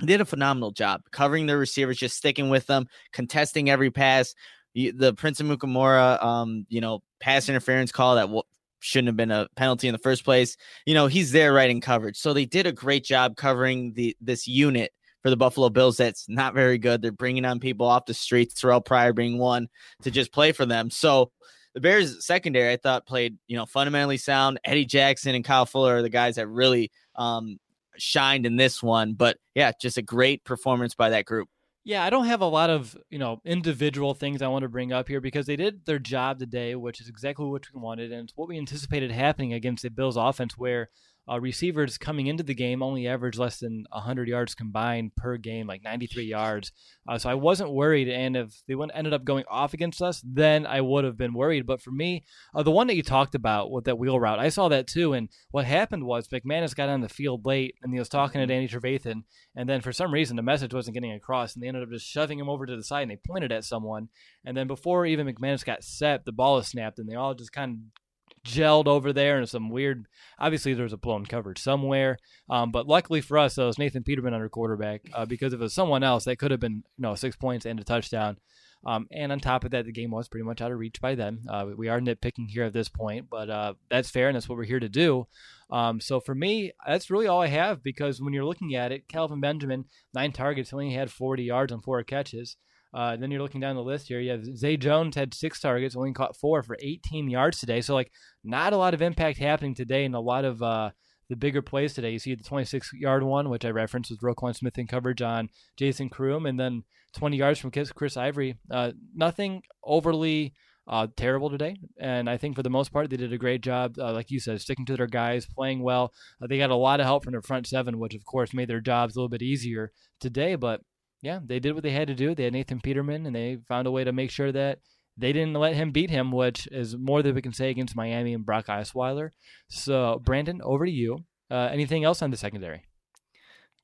[0.01, 4.35] he did a phenomenal job covering the receivers, just sticking with them, contesting every pass.
[4.75, 8.43] The Prince Amukamara, um, you know, pass interference call that w-
[8.81, 10.57] shouldn't have been a penalty in the first place.
[10.87, 12.17] You know, he's there right in coverage.
[12.17, 14.93] So they did a great job covering the this unit
[15.23, 17.01] for the Buffalo Bills that's not very good.
[17.01, 19.69] They're bringing on people off the streets, Terrell Pryor being one
[20.03, 20.91] to just play for them.
[20.91, 21.31] So
[21.75, 24.61] the Bears secondary, I thought played, you know, fundamentally sound.
[24.65, 27.59] Eddie Jackson and Kyle Fuller are the guys that really um,
[27.97, 29.15] shined in this one.
[29.15, 31.49] But yeah, just a great performance by that group.
[31.85, 34.93] Yeah, I don't have a lot of, you know, individual things I want to bring
[34.93, 38.33] up here because they did their job today, which is exactly what we wanted and
[38.37, 40.91] what we anticipated happening against the Bills offense where
[41.31, 45.67] uh, receivers coming into the game only averaged less than 100 yards combined per game,
[45.67, 46.73] like 93 yards.
[47.09, 48.09] Uh, so I wasn't worried.
[48.09, 51.33] And if they went, ended up going off against us, then I would have been
[51.33, 51.67] worried.
[51.67, 54.49] But for me, uh, the one that you talked about with that wheel route, I
[54.49, 55.13] saw that too.
[55.13, 58.47] And what happened was McManis got on the field late and he was talking to
[58.47, 59.23] Danny Trevathan.
[59.55, 61.55] And then for some reason, the message wasn't getting across.
[61.55, 63.65] And they ended up just shoving him over to the side and they pointed at
[63.65, 64.09] someone.
[64.45, 67.53] And then before even McManis got set, the ball was snapped and they all just
[67.53, 68.02] kind of
[68.45, 70.07] gelled over there and some weird
[70.39, 72.19] obviously there was a blown coverage somewhere
[72.51, 75.63] um, but luckily for us it was nathan peterman under quarterback uh, because if it
[75.63, 78.37] was someone else that could have been you know six points and a touchdown
[78.85, 81.15] Um, and on top of that, the game was pretty much out of reach by
[81.15, 81.45] then.
[81.49, 84.59] Uh, we are nitpicking here at this point, but uh, that's fair, and that's what
[84.59, 85.29] we're here to do.
[85.71, 89.07] Um, so for me, that's really all I have because when you're looking at it,
[89.07, 92.57] Kelvin Benjamin, nine targets, only had 40 yards on four catches.
[92.95, 94.21] Uh, then you're looking down the list here.
[94.21, 97.81] You have Zay Jones had six targets, only caught four for 18 yards today.
[97.81, 98.11] So like,
[98.45, 100.91] not a lot of impact happening today, and a lot of uh,
[101.29, 102.11] the bigger plays today.
[102.11, 105.49] You see the 26 yard one, which I referenced with Roquan Smith in coverage on
[105.79, 106.83] Jason Croom, and then
[107.15, 108.59] 20 yards from Chris Ivory.
[108.71, 110.55] Uh, nothing overly
[110.87, 113.97] uh, terrible today, and I think for the most part they did a great job.
[113.99, 116.13] Uh, like you said, sticking to their guys, playing well.
[116.43, 118.69] Uh, they got a lot of help from their front seven, which of course made
[118.69, 120.55] their jobs a little bit easier today.
[120.57, 120.83] But
[121.23, 122.35] yeah, they did what they had to do.
[122.35, 124.81] They had Nathan Peterman, and they found a way to make sure that
[125.17, 128.35] they didn't let him beat him, which is more than we can say against Miami
[128.35, 129.31] and Brock Osweiler.
[129.69, 131.25] So, Brandon, over to you.
[131.51, 132.83] Uh, anything else on the secondary?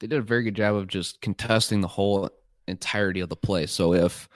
[0.01, 2.30] They did a very good job of just contesting the whole
[2.68, 3.66] entirety of the play.
[3.66, 4.28] So if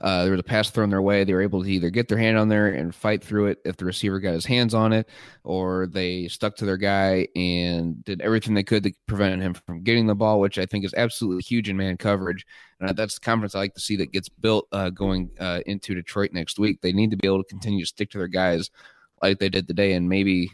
[0.00, 2.18] uh, there was a pass thrown their way, they were able to either get their
[2.18, 5.08] hand on there and fight through it if the receiver got his hands on it,
[5.44, 9.82] or they stuck to their guy and did everything they could to prevent him from
[9.82, 12.44] getting the ball, which I think is absolutely huge in man coverage.
[12.80, 15.94] And that's the confidence I like to see that gets built uh, going uh, into
[15.94, 16.80] Detroit next week.
[16.80, 18.70] They need to be able to continue to stick to their guys
[19.22, 20.50] like they did today, and maybe.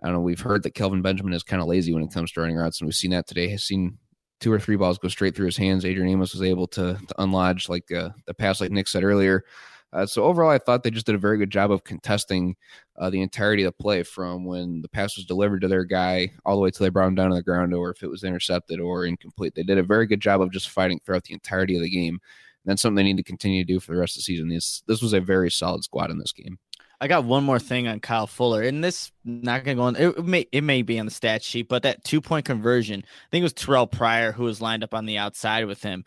[0.00, 0.20] I don't know.
[0.20, 2.80] We've heard that Kelvin Benjamin is kind of lazy when it comes to running routes,
[2.80, 3.48] and we've seen that today.
[3.48, 3.98] Has seen
[4.40, 5.84] two or three balls go straight through his hands.
[5.84, 9.44] Adrian Amos was able to, to unlodge like uh, the pass, like Nick said earlier.
[9.92, 12.56] Uh, so overall, I thought they just did a very good job of contesting
[12.98, 16.30] uh, the entirety of the play from when the pass was delivered to their guy
[16.44, 18.22] all the way till they brought him down to the ground, or if it was
[18.22, 19.54] intercepted or incomplete.
[19.54, 22.14] They did a very good job of just fighting throughout the entirety of the game.
[22.14, 24.48] And that's something they need to continue to do for the rest of the season.
[24.48, 26.58] This this was a very solid squad in this game.
[27.00, 29.96] I got one more thing on Kyle Fuller, and this not gonna go on.
[29.96, 33.28] It, may it may be on the stat sheet, but that two point conversion, I
[33.30, 36.04] think it was Terrell Pryor who was lined up on the outside with him.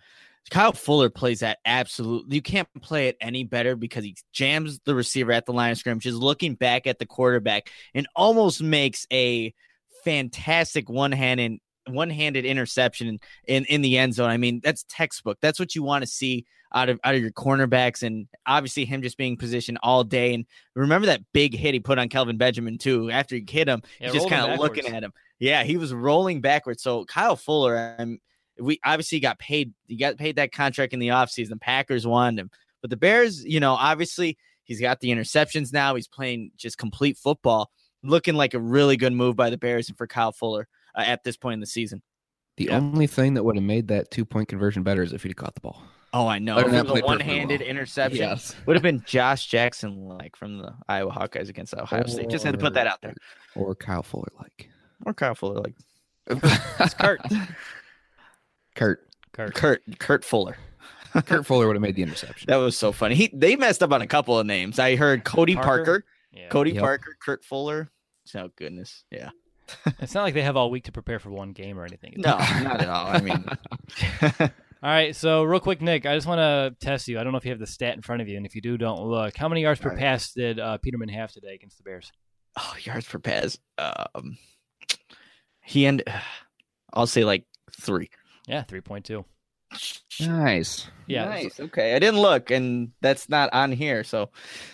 [0.49, 2.35] Kyle Fuller plays that absolutely.
[2.35, 5.77] You can't play it any better because he jams the receiver at the line of
[5.77, 9.53] scrimmage, is looking back at the quarterback, and almost makes a
[10.03, 14.29] fantastic one hand handed one handed interception in, in in the end zone.
[14.29, 15.37] I mean, that's textbook.
[15.41, 19.01] That's what you want to see out of out of your cornerbacks, and obviously him
[19.01, 20.33] just being positioned all day.
[20.33, 20.45] And
[20.75, 23.11] remember that big hit he put on Kelvin Benjamin too.
[23.11, 25.13] After he hit him, yeah, he's just kind of looking at him.
[25.39, 26.83] Yeah, he was rolling backwards.
[26.83, 28.19] So Kyle Fuller, um,
[28.59, 29.73] we obviously got paid.
[29.87, 31.59] He got paid that contract in the offseason.
[31.59, 32.51] Packers wanted him,
[32.81, 35.95] but the Bears, you know, obviously he's got the interceptions now.
[35.95, 37.71] He's playing just complete football,
[38.03, 41.23] looking like a really good move by the Bears and for Kyle Fuller uh, at
[41.23, 42.01] this point in the season.
[42.57, 42.77] The yeah.
[42.77, 45.55] only thing that would have made that two point conversion better is if he'd caught
[45.55, 45.81] the ball.
[46.13, 46.57] Oh, I know.
[46.57, 47.69] It was a one-handed well.
[47.69, 48.19] interception.
[48.19, 48.53] Yes.
[48.65, 52.29] Would have been Josh Jackson like from the Iowa Hawkeyes against Ohio or, State.
[52.29, 53.13] Just had to put that out there.
[53.55, 54.69] Or Kyle Fuller like.
[55.05, 55.75] Or Kyle Fuller like.
[56.27, 57.21] it's Kurt.
[58.75, 59.07] Kurt.
[59.31, 59.55] Kurt.
[59.55, 59.99] Kurt.
[59.99, 60.57] Kurt Fuller.
[61.25, 62.47] Kurt Fuller would have made the interception.
[62.47, 63.15] That was so funny.
[63.15, 64.79] He they messed up on a couple of names.
[64.79, 65.67] I heard Cody Parker.
[65.67, 66.05] Parker.
[66.31, 66.47] Yeah.
[66.49, 66.81] Cody yep.
[66.81, 67.89] Parker, Kurt Fuller.
[68.35, 69.03] Oh goodness.
[69.11, 69.29] Yeah.
[69.99, 72.15] it's not like they have all week to prepare for one game or anything.
[72.17, 73.07] No, not at all.
[73.07, 73.45] I mean
[74.83, 77.19] All right, so real quick, Nick, I just want to test you.
[77.19, 78.61] I don't know if you have the stat in front of you, and if you
[78.61, 79.37] do, don't look.
[79.37, 79.99] How many yards per right.
[79.99, 82.11] pass did uh, Peterman have today against the Bears?
[82.57, 83.59] Oh, yards per pass.
[83.77, 84.39] Um,
[85.63, 86.11] he ended.
[86.93, 87.45] I'll say like
[87.79, 88.09] three.
[88.47, 89.23] Yeah, three point two.
[90.19, 90.87] Nice.
[91.05, 91.25] Yeah.
[91.25, 91.59] Nice.
[91.59, 94.31] Okay, I didn't look, and that's not on here, so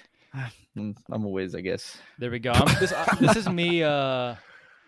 [0.34, 1.98] I'm, I'm a whiz, I guess.
[2.18, 2.54] There we go.
[2.80, 3.84] this, uh, this is me.
[3.84, 4.36] Uh,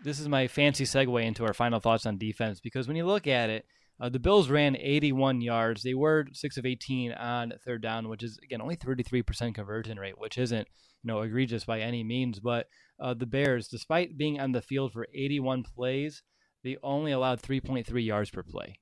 [0.01, 3.27] this is my fancy segue into our final thoughts on defense because when you look
[3.27, 3.65] at it
[3.99, 5.83] uh, the Bills ran 81 yards.
[5.83, 10.17] They were six of 18 on third down, which is again only 33% conversion rate,
[10.17, 10.67] which isn't
[11.03, 12.39] you know egregious by any means.
[12.39, 12.67] But
[12.99, 16.23] uh, the Bears, despite being on the field for 81 plays,
[16.63, 18.79] they only allowed 3.3 yards per play.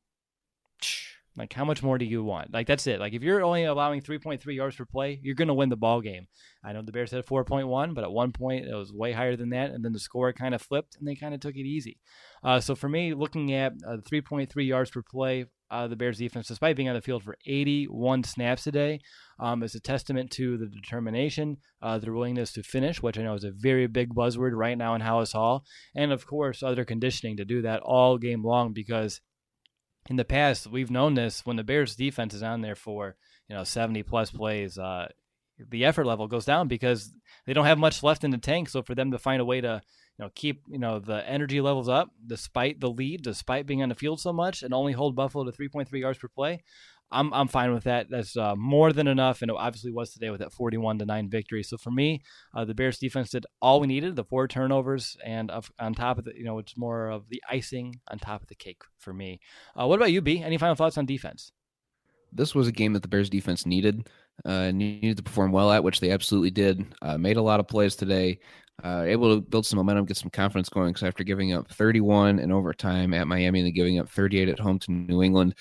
[1.37, 2.51] Like, how much more do you want?
[2.51, 2.99] Like, that's it.
[2.99, 6.01] Like, if you're only allowing 3.3 yards per play, you're going to win the ball
[6.01, 6.27] game.
[6.63, 9.51] I know the Bears had 4.1, but at one point it was way higher than
[9.51, 11.99] that, and then the score kind of flipped, and they kind of took it easy.
[12.43, 16.47] Uh, so for me, looking at uh, 3.3 yards per play, uh, the Bears defense,
[16.47, 18.99] despite being on the field for 81 snaps a day,
[19.39, 23.35] um, is a testament to the determination, uh, their willingness to finish, which I know
[23.35, 25.65] is a very big buzzword right now in Halas Hall,
[25.95, 29.21] and of course, other conditioning to do that all game long because
[30.09, 33.15] in the past, we've known this when the Bears defense is on there for,
[33.47, 35.07] you know, 70 plus plays, uh,
[35.69, 37.13] the effort level goes down because
[37.45, 38.69] they don't have much left in the tank.
[38.69, 39.81] So for them to find a way to,
[40.17, 43.89] you know, keep, you know, the energy levels up despite the lead, despite being on
[43.89, 46.63] the field so much and only hold Buffalo to 3.3 yards per play,
[47.11, 48.09] I'm I'm fine with that.
[48.09, 51.29] That's uh, more than enough, and it obviously was today with that 41 to nine
[51.29, 51.63] victory.
[51.63, 52.21] So for me,
[52.55, 56.17] uh, the Bears defense did all we needed: the four turnovers, and of, on top
[56.17, 59.13] of it, you know, it's more of the icing on top of the cake for
[59.13, 59.39] me.
[59.79, 60.41] Uh, what about you, B?
[60.43, 61.51] Any final thoughts on defense?
[62.33, 64.07] This was a game that the Bears defense needed.
[64.45, 66.85] uh, needed to perform well at, which they absolutely did.
[67.01, 68.39] Uh, made a lot of plays today.
[68.83, 70.89] Uh, able to build some momentum, get some confidence going.
[70.89, 74.59] Because after giving up 31 in overtime at Miami and then giving up 38 at
[74.59, 75.55] home to New England,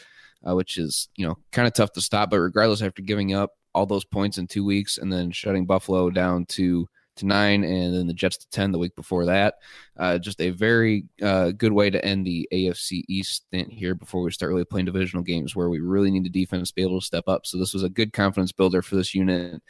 [0.48, 2.30] uh, which is you know kind of tough to stop.
[2.30, 6.10] But regardless, after giving up all those points in two weeks and then shutting Buffalo
[6.10, 9.54] down to to nine, and then the Jets to ten the week before that.
[9.98, 14.22] Uh, just a very uh, good way to end the AFC East stint here before
[14.22, 17.00] we start really playing divisional games where we really need the defense to be able
[17.00, 17.46] to step up.
[17.46, 19.62] So this was a good confidence builder for this unit,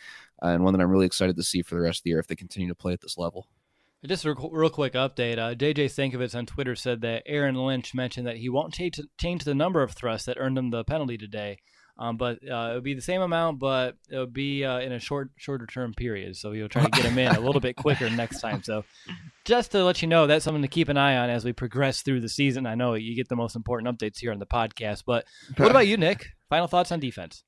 [0.42, 2.18] uh, and one that I'm really excited to see for the rest of the year
[2.18, 3.46] if they continue to play at this level.
[4.04, 5.38] Just a real quick update.
[5.38, 9.44] Uh, JJ Stankevitz on Twitter said that Aaron Lynch mentioned that he won't change, change
[9.44, 11.58] the number of thrusts that earned him the penalty today.
[11.98, 14.92] Um, but uh, it would be the same amount, but it would be uh, in
[14.92, 16.36] a short, shorter term period.
[16.36, 18.62] So you'll try to get him in a little bit quicker next time.
[18.62, 18.84] So
[19.46, 22.02] just to let you know, that's something to keep an eye on as we progress
[22.02, 22.66] through the season.
[22.66, 25.24] I know you get the most important updates here on the podcast, but
[25.56, 26.26] what about you, Nick?
[26.50, 27.42] Final thoughts on defense?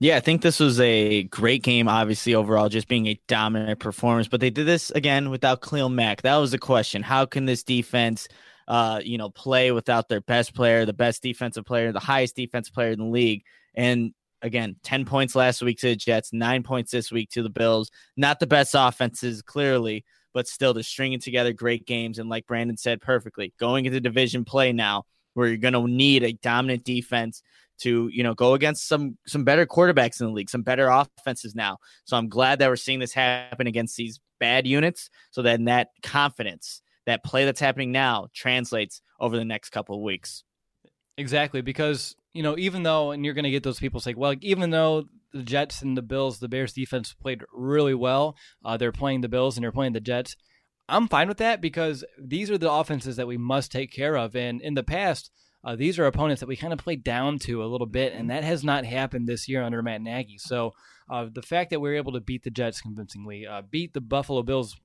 [0.00, 4.28] Yeah, I think this was a great game, obviously, overall, just being a dominant performance.
[4.28, 6.22] But they did this again without Khalil Mack.
[6.22, 7.02] That was the question.
[7.02, 8.28] How can this defense,
[8.66, 12.74] uh, you know, play without their best player, the best defensive player, the highest defensive
[12.74, 13.44] player in the league?
[13.74, 17.48] And again, 10 points last week to the Jets, nine points this week to the
[17.48, 17.90] Bills.
[18.16, 22.18] Not the best offenses, clearly, but still, they're stringing together great games.
[22.18, 26.22] And like Brandon said perfectly, going into division play now, where you're going to need
[26.24, 27.42] a dominant defense
[27.80, 31.54] to you know go against some some better quarterbacks in the league, some better offenses
[31.54, 31.78] now.
[32.04, 35.88] So I'm glad that we're seeing this happen against these bad units, so that that
[36.02, 40.44] confidence, that play that's happening now, translates over the next couple of weeks.
[41.16, 44.34] Exactly, because you know, even though, and you're going to get those people saying, well,
[44.40, 48.92] even though the Jets and the Bills, the Bears defense played really well, uh, they're
[48.92, 50.36] playing the Bills and they're playing the Jets.
[50.88, 54.36] I'm fine with that because these are the offenses that we must take care of.
[54.36, 55.30] And in the past,
[55.64, 58.30] uh, these are opponents that we kind of played down to a little bit, and
[58.30, 60.38] that has not happened this year under Matt Nagy.
[60.38, 60.72] So
[61.10, 64.00] uh, the fact that we are able to beat the Jets convincingly, uh, beat the
[64.00, 64.76] Buffalo Bills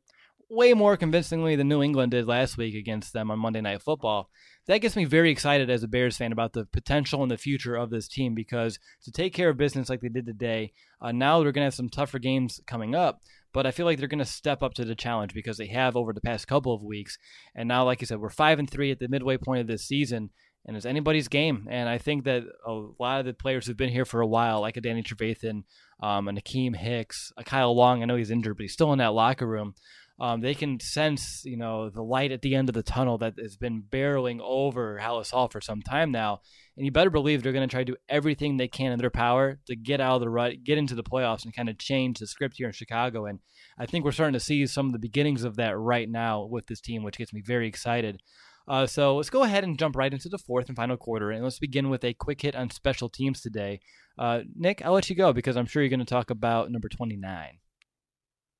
[0.50, 4.30] way more convincingly than New England did last week against them on Monday Night Football.
[4.66, 7.76] That gets me very excited as a Bears fan about the potential and the future
[7.76, 11.42] of this team because to take care of business like they did today, uh, now
[11.42, 13.22] they're going to have some tougher games coming up.
[13.52, 15.96] But I feel like they're going to step up to the challenge because they have
[15.96, 17.18] over the past couple of weeks.
[17.56, 19.88] And now, like I said, we're five and three at the midway point of this
[19.88, 20.30] season,
[20.66, 21.68] and it's anybody's game.
[21.70, 24.62] And I think that a lot of the players who've been here for a while,
[24.62, 25.64] like a Danny Trevathan,
[26.02, 29.00] um, a Akiem Hicks, a Kyle Long, I know he's injured, but he's still in
[29.00, 29.76] that locker room
[30.22, 33.36] um, they can sense, you know, the light at the end of the tunnel that
[33.42, 36.42] has been barreling over Halas Hall for some time now.
[36.76, 39.10] And you better believe they're going to try to do everything they can in their
[39.10, 42.20] power to get out of the rut, get into the playoffs, and kind of change
[42.20, 43.26] the script here in Chicago.
[43.26, 43.40] And
[43.78, 46.68] I think we're starting to see some of the beginnings of that right now with
[46.68, 48.22] this team, which gets me very excited.
[48.70, 51.44] Uh, so let's go ahead and jump right into the fourth and final quarter, and
[51.44, 53.80] let's begin with a quick hit on special teams today.
[54.18, 56.88] Uh, Nick, I'll let you go because I'm sure you're going to talk about number
[56.88, 57.58] 29.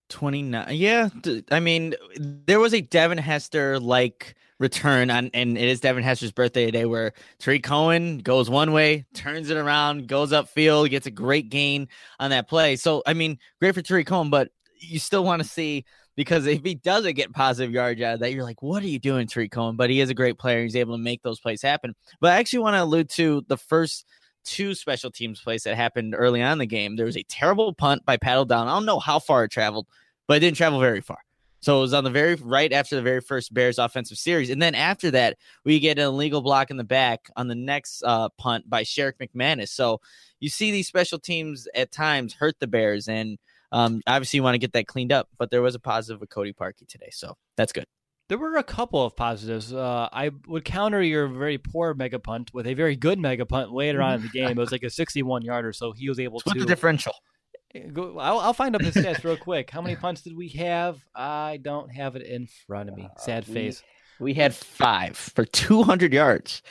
[0.10, 1.08] 29 yeah
[1.52, 6.32] i mean there was a devin hester like return on and it is devin hester's
[6.32, 11.12] birthday today where Tarik Cohen goes one way turns it around goes upfield gets a
[11.12, 11.88] great gain
[12.20, 14.50] on that play so i mean great for Tarik Cohen but
[14.80, 15.86] you still want to see
[16.20, 19.00] because if he doesn't get positive yards out of that you're like what are you
[19.00, 21.62] doing Tarik Cohen but he is a great player he's able to make those plays
[21.62, 24.06] happen but i actually want to allude to the first
[24.44, 26.96] two special teams plays that happened early on in the game.
[26.96, 28.74] There was a terrible punt by Pat O'Donnell.
[28.74, 29.88] I don't know how far it traveled,
[30.28, 31.20] but it didn't travel very far.
[31.62, 34.50] So it was on the very right after the very first Bears offensive series.
[34.50, 38.02] And then after that, we get an illegal block in the back on the next
[38.04, 39.70] uh, punt by Sherrick McManis.
[39.70, 40.00] So
[40.40, 43.10] you see these special teams at times hurt the Bears.
[43.10, 43.38] And
[43.72, 45.28] um, obviously, you want to get that cleaned up.
[45.38, 47.10] But there was a positive with Cody Parkey today.
[47.12, 47.86] So that's good.
[48.30, 49.74] There were a couple of positives.
[49.74, 53.72] Uh, I would counter your very poor mega punt with a very good mega punt
[53.72, 54.50] later on in the game.
[54.50, 56.50] It was like a 61 yarder, so he was able What's to.
[56.52, 57.14] What's the differential?
[57.92, 59.70] Go, I'll, I'll, find up the stats real quick.
[59.70, 61.00] How many punts did we have?
[61.14, 63.08] I don't have it in front of me.
[63.18, 63.84] Sad face.
[64.20, 66.64] We, we had five for 200 yards.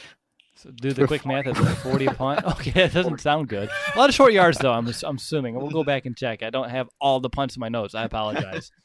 [0.58, 1.44] So do the quick math.
[1.44, 2.44] That's like 40 punt.
[2.46, 3.70] Okay, it doesn't sound good.
[3.94, 4.72] A lot of short yards, though.
[4.72, 5.54] I'm, I'm assuming.
[5.54, 6.42] We'll go back and check.
[6.42, 7.94] I don't have all the punts in my notes.
[7.94, 8.70] I apologize.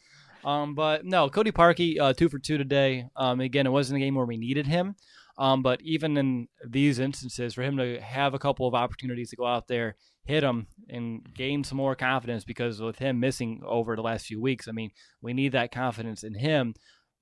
[0.46, 3.08] Um, but no, Cody Parkey, uh, two for two today.
[3.16, 4.98] Um, again, it wasn't a game where we needed him.
[5.38, 9.38] Um, but even in these instances, for him to have a couple of opportunities to
[9.38, 9.96] go out there,
[10.26, 14.42] hit him, and gain some more confidence, because with him missing over the last few
[14.42, 16.76] weeks, I mean, we need that confidence in him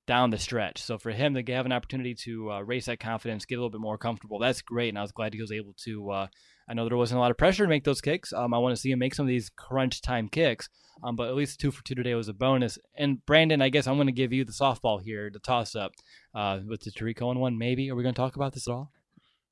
[0.06, 0.82] down the stretch.
[0.82, 3.70] So for him to have an opportunity to uh, raise that confidence, get a little
[3.70, 4.88] bit more comfortable, that's great.
[4.88, 6.10] And I was glad he was able to.
[6.10, 6.26] Uh,
[6.68, 8.32] I know there wasn't a lot of pressure to make those kicks.
[8.32, 10.68] Um, I want to see him make some of these crunch time kicks.
[11.02, 12.78] Um, but at least two for two today was a bonus.
[12.96, 15.92] And Brandon, I guess I'm going to give you the softball here, the toss up
[16.34, 17.58] uh, with the Tarik Cohen one.
[17.58, 18.92] Maybe are we going to talk about this at all?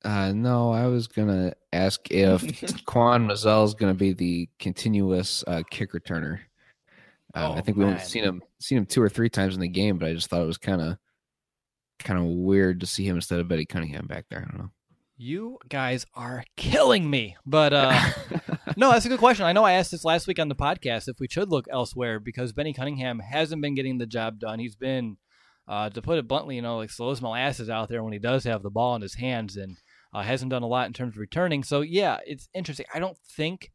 [0.03, 2.41] Uh, no, I was gonna ask if
[2.85, 6.39] Quan Mizzell is gonna be the continuous uh, kick returner.
[7.33, 9.67] I Oh, think we only seen him seen him two or three times in the
[9.67, 10.97] game, but I just thought it was kind of
[11.99, 14.39] kind of weird to see him instead of Benny Cunningham back there.
[14.39, 14.71] I don't know.
[15.17, 17.37] You guys are killing me.
[17.45, 17.91] But uh,
[18.75, 19.45] no, that's a good question.
[19.45, 22.19] I know I asked this last week on the podcast if we should look elsewhere
[22.19, 24.57] because Benny Cunningham hasn't been getting the job done.
[24.57, 25.17] He's been,
[25.67, 28.19] uh, to put it bluntly, you know, like slow as molasses out there when he
[28.19, 29.77] does have the ball in his hands and
[30.11, 31.63] uh, hasn't done a lot in terms of returning.
[31.63, 32.87] So, yeah, it's interesting.
[32.91, 33.71] I don't think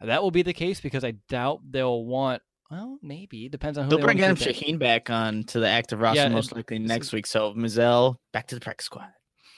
[0.00, 2.40] that will be the case because I doubt they'll want,
[2.70, 3.48] well, maybe.
[3.48, 4.76] Depends on who They'll they bring Adam to keep in.
[4.76, 7.26] Shaheen back on to the active roster Yeah, most likely next week.
[7.26, 9.08] So Mizzell back to the practice squad.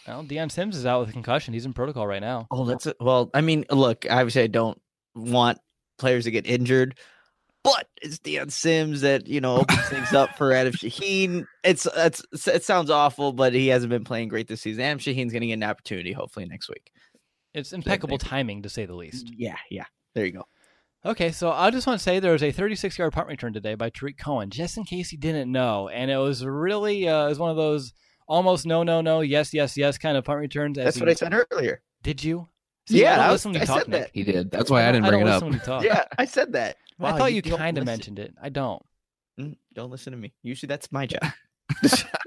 [0.06, 1.52] Well, Dion Sims is out with a concussion.
[1.54, 2.46] He's in protocol right now.
[2.50, 2.96] Oh, that's it.
[3.00, 4.80] Well, I mean, look, obviously, I don't
[5.14, 5.58] want
[5.98, 6.96] players to get injured,
[7.64, 11.46] but it's Dion Sims that you know opens things up for Adam Shaheen.
[11.64, 14.84] It's it's it sounds awful, but he hasn't been playing great this season.
[14.84, 16.92] Adam Shaheen's going to get an opportunity hopefully next week.
[17.54, 19.32] It's impeccable timing, to say the least.
[19.36, 19.86] Yeah, yeah.
[20.14, 20.46] There you go.
[21.04, 23.74] Okay, so I just want to say there was a 36 yard punt return today
[23.76, 25.88] by Tarik Cohen, just in case you didn't know.
[25.88, 27.92] And it was really, uh, it was one of those
[28.26, 30.78] almost no, no, no, yes, yes, yes kind of punt returns.
[30.78, 31.80] as That's he- what I said earlier.
[32.02, 32.48] Did you?
[32.88, 34.00] Yeah, I I was- listen I talk, said Nick.
[34.02, 34.10] that.
[34.14, 34.50] He did.
[34.50, 35.64] That's why I, don't- didn't bring don't it listen up.
[35.64, 35.84] talk.
[35.84, 36.76] Yeah, I said that.
[36.98, 38.34] I Wow, thought you, don't kind of mentioned it.
[38.42, 38.82] I don't.
[39.38, 40.32] Mm, Don't listen to me.
[40.42, 41.20] Usually that's my job.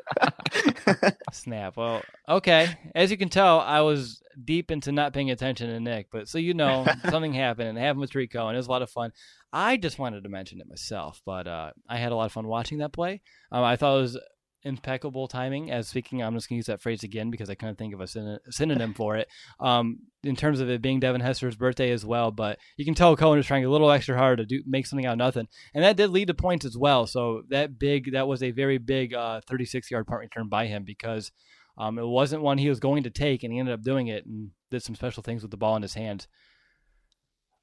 [1.31, 1.77] Snap.
[1.77, 2.77] Well, okay.
[2.95, 6.37] As you can tell, I was deep into not paying attention to Nick, but so
[6.37, 8.55] you know, something happened, and it happened with Tarik Cohen.
[8.55, 9.11] It was a lot of fun.
[9.51, 12.47] I just wanted to mention it myself, but uh, I had a lot of fun
[12.47, 13.21] watching that play.
[13.51, 14.19] Um, I thought it was
[14.63, 15.71] impeccable timing.
[15.71, 18.01] As speaking, I'm just going to use that phrase again because I couldn't think of
[18.01, 19.27] a syn- synonym for it.
[19.59, 23.15] Um, in terms of it being Devin Hester's birthday as well, but you can tell
[23.15, 25.83] Cohen was trying a little extra hard to do make something out of nothing, and
[25.83, 27.07] that did lead to points as well.
[27.07, 30.83] So that big, that was a very big uh, 36 yard punt return by him
[30.83, 31.31] because
[31.77, 34.25] um, it wasn't one he was going to take, and he ended up doing it
[34.25, 36.27] and did some special things with the ball in his hands.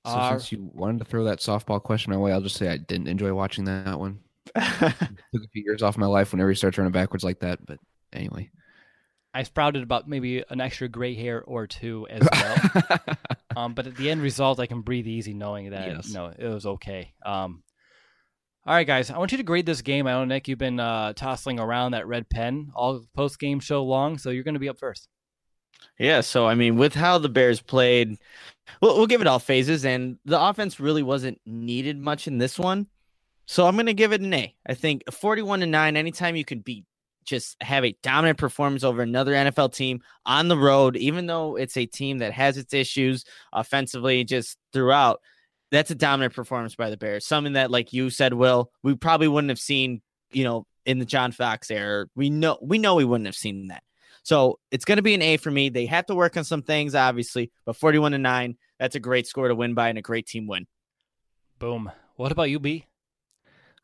[0.06, 2.68] So Uh, since you wanted to throw that softball question my way, I'll just say
[2.68, 4.20] I didn't enjoy watching that one.
[4.54, 7.64] Took a few years off my life whenever you start turning backwards like that.
[7.64, 7.78] But
[8.12, 8.50] anyway,
[9.34, 12.98] I sprouted about maybe an extra gray hair or two as well.
[13.56, 16.08] um, but at the end result, I can breathe easy knowing that Yes.
[16.08, 17.12] you know it was okay.
[17.24, 17.62] Um,
[18.66, 20.08] all right, guys, I want you to grade this game.
[20.08, 23.84] I know Nick, you've been uh, tossing around that red pen all post game show
[23.84, 25.08] long, so you're going to be up first.
[25.98, 28.16] Yeah, so I mean, with how the Bears played,
[28.80, 32.58] we'll, we'll give it all phases, and the offense really wasn't needed much in this
[32.58, 32.88] one.
[33.46, 34.54] So I'm going to give it an A.
[34.66, 36.84] I think 41 to 9, anytime you can beat,
[37.24, 41.76] just have a dominant performance over another NFL team on the road, even though it's
[41.76, 45.20] a team that has its issues offensively just throughout,
[45.70, 47.26] that's a dominant performance by the Bears.
[47.26, 51.04] Something that, like you said, Will, we probably wouldn't have seen, you know, in the
[51.04, 52.06] John Fox era.
[52.14, 53.82] We know we know we wouldn't have seen that.
[54.22, 55.68] So it's going to be an A for me.
[55.68, 59.26] They have to work on some things, obviously, but 41 to 9, that's a great
[59.26, 60.66] score to win by and a great team win.
[61.58, 61.90] Boom.
[62.16, 62.86] What about you, B?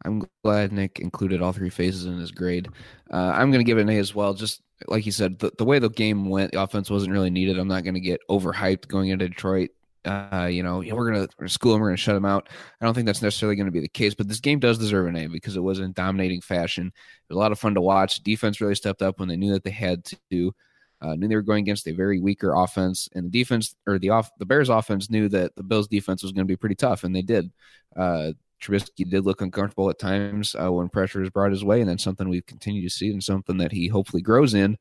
[0.05, 2.68] I'm glad Nick included all three phases in his grade.
[3.12, 4.34] Uh, I'm going to give it an A as well.
[4.34, 7.59] Just like you said, the, the way the game went, the offense wasn't really needed.
[7.59, 9.70] I'm not going to get overhyped going into Detroit.
[10.05, 12.48] Uh, you know, we're going to school him, we're going to shut him out.
[12.80, 15.07] I don't think that's necessarily going to be the case, but this game does deserve
[15.07, 16.88] an A because it was in dominating fashion.
[16.88, 18.22] It was a lot of fun to watch.
[18.24, 20.55] Defense really stepped up when they knew that they had to.
[21.00, 24.11] Uh, knew they were going against a very weaker offense, and the defense or the
[24.11, 27.03] off the Bears offense knew that the Bills defense was going to be pretty tough,
[27.03, 27.50] and they did.
[27.96, 28.32] Uh,
[28.62, 32.04] Trubisky did look uncomfortable at times uh, when pressure is brought his way, and that's
[32.04, 34.78] something we've continued to see, and something that he hopefully grows in.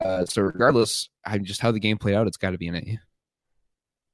[0.00, 2.76] Uh, so, regardless, I just how the game played out, it's got to be an
[2.76, 2.98] A.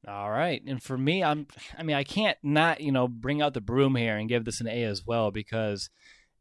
[0.06, 0.62] All right.
[0.66, 1.46] And for me, I'm
[1.78, 4.60] I mean, I can't not, you know, bring out the broom here and give this
[4.60, 5.88] an A as well because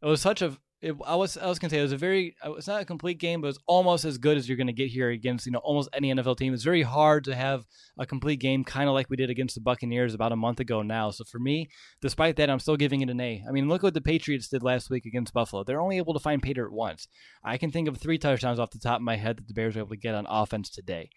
[0.01, 2.35] it was such a it, I was I was gonna say it was a very
[2.45, 4.89] uh, it's not a complete game, but it's almost as good as you're gonna get
[4.89, 6.53] here against you know almost any NFL team.
[6.53, 7.65] It's very hard to have
[7.97, 10.81] a complete game, kind of like we did against the Buccaneers about a month ago
[10.81, 11.09] now.
[11.11, 11.69] So for me,
[12.01, 13.45] despite that, I'm still giving it an A.
[13.47, 15.63] I mean, look what the Patriots did last week against Buffalo.
[15.63, 17.07] They're only able to find Pater at once.
[17.45, 19.75] I can think of three touchdowns off the top of my head that the Bears
[19.75, 21.09] were able to get on offense today.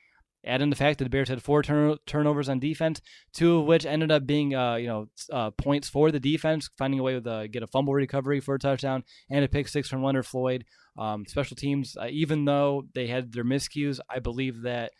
[0.44, 3.00] Add in the fact that the Bears had four turn- turnovers on defense,
[3.32, 7.00] two of which ended up being, uh, you know, uh, points for the defense, finding
[7.00, 10.04] a way to get a fumble recovery for a touchdown and a pick six from
[10.04, 10.64] Leonard Floyd.
[10.96, 14.92] Um, special teams, uh, even though they had their miscues, I believe that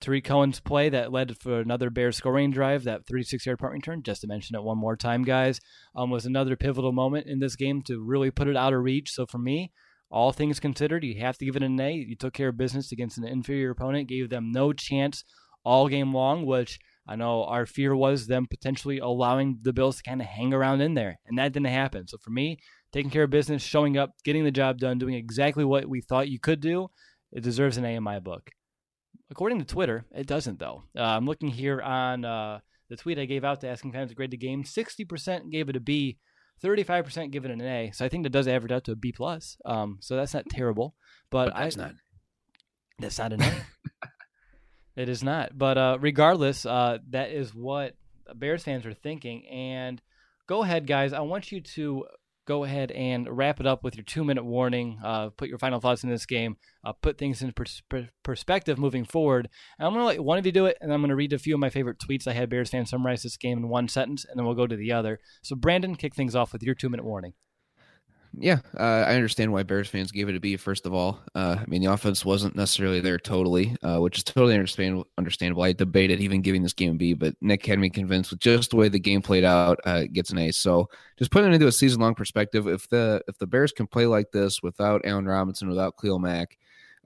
[0.00, 4.22] Tarik Cohen's play that led for another Bears scoring drive, that 36-yard punt return, just
[4.22, 5.60] to mention it one more time, guys,
[5.94, 9.10] um, was another pivotal moment in this game to really put it out of reach.
[9.10, 9.72] So for me,
[10.10, 11.92] all things considered, you have to give it an A.
[11.92, 15.24] You took care of business against an inferior opponent, gave them no chance
[15.64, 20.02] all game long, which I know our fear was them potentially allowing the Bills to
[20.02, 22.08] kind of hang around in there, and that didn't happen.
[22.08, 22.58] So for me,
[22.92, 26.28] taking care of business, showing up, getting the job done, doing exactly what we thought
[26.28, 26.88] you could do,
[27.32, 28.50] it deserves an A in my book.
[29.30, 30.84] according to Twitter, it doesn't though.
[30.96, 32.58] Uh, I'm looking here on uh,
[32.88, 34.64] the tweet I gave out to asking fans to grade the game.
[34.64, 36.18] 60% gave it a B,
[36.62, 37.90] 35% give it an A.
[37.92, 39.56] So I think that does average out to a B plus.
[39.64, 40.94] Um, so that's not terrible.
[41.30, 41.92] But, But that's I, not.
[42.98, 43.52] That's not an A.
[44.96, 45.56] it is not.
[45.56, 47.94] But uh, regardless, uh, that is what
[48.34, 49.46] Bears fans are thinking.
[49.48, 50.00] And
[50.46, 51.12] go ahead, guys.
[51.12, 52.04] I want you to
[52.50, 54.98] go ahead and wrap it up with your two minute warning.
[55.04, 56.56] Uh, put your final thoughts in this game.
[56.84, 57.80] Uh, put things in pers-
[58.24, 59.48] perspective moving forward.
[59.78, 61.32] And I'm going to let one of you do it, and I'm going to read
[61.32, 63.86] a few of my favorite tweets I had Bears fans summarize this game in one
[63.86, 65.20] sentence, and then we'll go to the other.
[65.42, 67.34] So, Brandon, kick things off with your two minute warning.
[68.38, 70.56] Yeah, uh, I understand why Bears fans gave it a B.
[70.56, 74.24] First of all, uh, I mean the offense wasn't necessarily there totally, uh, which is
[74.24, 75.64] totally understand- understandable.
[75.64, 78.70] I debated even giving this game a B, but Nick had me convinced with just
[78.70, 80.52] the way the game played out, uh, it gets an A.
[80.52, 80.88] So
[81.18, 84.06] just putting it into a season long perspective, if the if the Bears can play
[84.06, 86.56] like this without Allen Robinson, without Khalil Mack,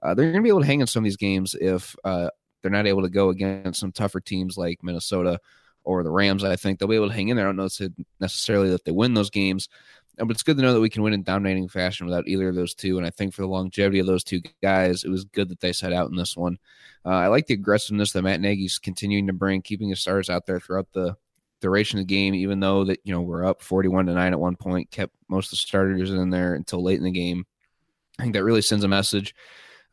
[0.03, 2.29] uh, they're going to be able to hang in some of these games if uh,
[2.61, 5.39] they're not able to go against some tougher teams like Minnesota
[5.83, 6.43] or the Rams.
[6.43, 7.45] I think they'll be able to hang in there.
[7.47, 7.69] I don't know
[8.19, 9.69] necessarily that they win those games,
[10.17, 12.55] but it's good to know that we can win in dominating fashion without either of
[12.55, 12.97] those two.
[12.97, 15.73] And I think for the longevity of those two guys, it was good that they
[15.73, 16.57] set out in this one.
[17.05, 20.45] Uh, I like the aggressiveness that Matt Nagy's continuing to bring, keeping his stars out
[20.45, 21.15] there throughout the
[21.61, 24.39] duration of the game, even though that you know we're up forty-one to nine at
[24.39, 27.45] one point, kept most of the starters in there until late in the game.
[28.19, 29.35] I think that really sends a message.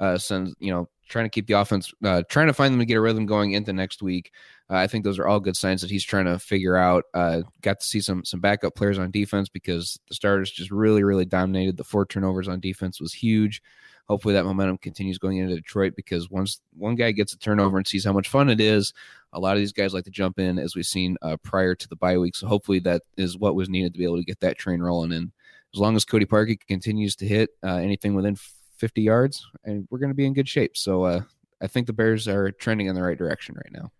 [0.00, 2.86] Uh, sends you know trying to keep the offense, uh, trying to find them to
[2.86, 4.32] get a rhythm going into next week.
[4.70, 7.04] Uh, I think those are all good signs that he's trying to figure out.
[7.14, 11.02] Uh, got to see some some backup players on defense because the starters just really
[11.02, 11.76] really dominated.
[11.76, 13.62] The four turnovers on defense was huge.
[14.08, 17.86] Hopefully that momentum continues going into Detroit because once one guy gets a turnover and
[17.86, 18.92] sees how much fun it is,
[19.32, 21.88] a lot of these guys like to jump in as we've seen uh, prior to
[21.88, 22.34] the bye week.
[22.36, 25.12] So hopefully that is what was needed to be able to get that train rolling.
[25.12, 25.30] And
[25.72, 28.36] as long as Cody Parkey continues to hit uh, anything within
[28.76, 30.76] 50 yards, and we're going to be in good shape.
[30.76, 31.20] So uh,
[31.60, 33.92] I think the Bears are trending in the right direction right now.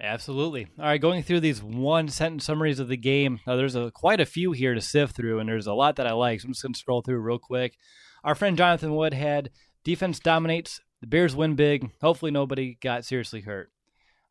[0.00, 0.66] Absolutely.
[0.78, 3.40] All right, going through these one sentence summaries of the game.
[3.46, 6.06] Now, there's a, quite a few here to sift through, and there's a lot that
[6.06, 6.40] I like.
[6.40, 7.78] So I'm just going to scroll through real quick.
[8.22, 9.50] Our friend Jonathan Wood had
[9.84, 10.80] defense dominates.
[11.00, 11.90] The Bears win big.
[12.02, 13.70] Hopefully, nobody got seriously hurt.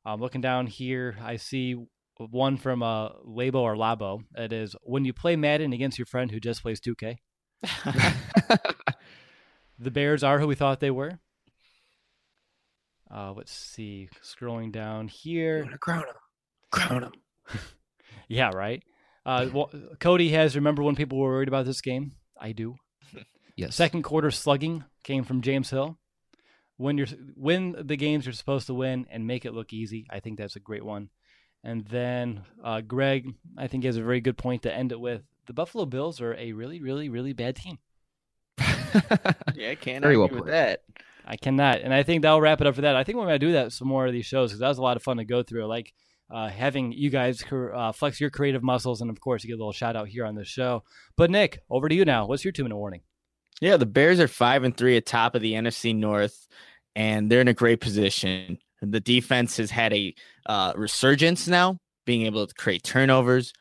[0.06, 1.76] Um, looking down here, I see
[2.18, 4.24] one from uh, Labo or Labo.
[4.36, 7.18] It is when you play Madden against your friend who just plays 2K.
[9.80, 11.20] the Bears are who we thought they were.
[13.14, 14.10] Uh, let's see.
[14.23, 15.65] Scrolling down here.
[15.80, 16.15] Crown him.
[16.72, 17.11] Crown him.
[18.27, 18.84] yeah, right.
[19.26, 19.69] Uh, well,
[19.99, 20.56] Cody has.
[20.56, 22.14] Remember when people were worried about this game?
[22.40, 22.76] I do.
[23.57, 23.73] Yes.
[23.73, 25.98] Second quarter slugging came from James Hill.
[26.76, 27.07] When you're
[27.38, 30.07] win the games you're supposed to win and make it look easy.
[30.10, 31.07] I think that's a great one.
[31.64, 35.22] And then uh, Greg, I think, has a very good point to end it with.
[35.48, 37.77] The Buffalo Bills are a really, really, really bad team.
[38.60, 40.48] yeah, I can't Very argue well with put.
[40.48, 40.82] that.
[41.27, 42.95] I cannot, and I think that'll wrap it up for that.
[42.95, 44.84] I think we're gonna do that some more of these shows because that was a
[44.84, 45.65] lot of fun to go through.
[45.65, 45.93] Like
[46.30, 49.57] uh, having you guys uh, flex your creative muscles, and of course, you get a
[49.57, 50.84] little shout out here on this show.
[51.18, 52.26] But Nick, over to you now.
[52.26, 53.02] What's your two minute warning?
[53.61, 56.47] Yeah, the Bears are five and three atop of the NFC North,
[56.95, 58.57] and they're in a great position.
[58.81, 60.14] The defense has had a
[60.45, 63.53] uh, resurgence now, being able to create turnovers,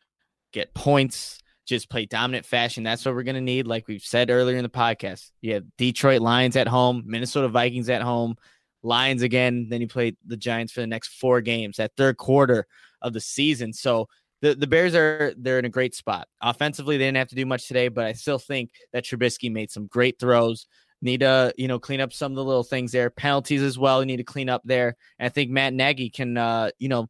[0.52, 2.82] get points, just play dominant fashion.
[2.82, 3.66] That's what we're going to need.
[3.66, 7.88] Like we've said earlier in the podcast, you have Detroit Lions at home, Minnesota Vikings
[7.88, 8.36] at home,
[8.82, 9.68] Lions again.
[9.70, 12.66] Then you play the Giants for the next four games, that third quarter
[13.00, 13.72] of the season.
[13.72, 14.08] So
[14.42, 16.28] the, the Bears are they're in a great spot.
[16.42, 19.70] Offensively, they didn't have to do much today, but I still think that Trubisky made
[19.70, 20.66] some great throws.
[21.00, 23.10] Need to you know clean up some of the little things there.
[23.10, 24.00] Penalties as well.
[24.00, 24.96] You need to clean up there.
[25.18, 27.08] And I think Matt Nagy can uh you know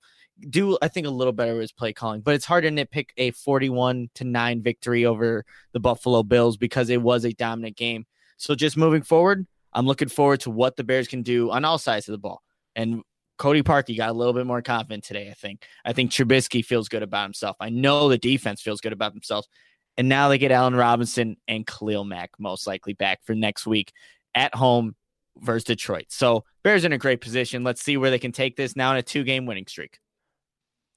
[0.48, 3.10] do I think a little better with his play calling, but it's hard to nitpick
[3.16, 8.06] a 41 to 9 victory over the Buffalo Bills because it was a dominant game.
[8.36, 11.78] So just moving forward, I'm looking forward to what the Bears can do on all
[11.78, 12.42] sides of the ball.
[12.74, 13.02] And
[13.38, 15.66] Cody Parkey got a little bit more confident today, I think.
[15.84, 17.56] I think Trubisky feels good about himself.
[17.60, 19.48] I know the defense feels good about themselves.
[19.96, 23.92] And now they get Allen Robinson and Khalil Mack most likely back for next week
[24.34, 24.96] at home
[25.38, 26.06] versus Detroit.
[26.08, 27.64] So Bears in a great position.
[27.64, 29.98] Let's see where they can take this now in a two game winning streak.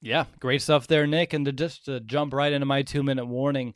[0.00, 1.32] Yeah, great stuff there, Nick.
[1.32, 3.74] And to just to jump right into my two minute warning,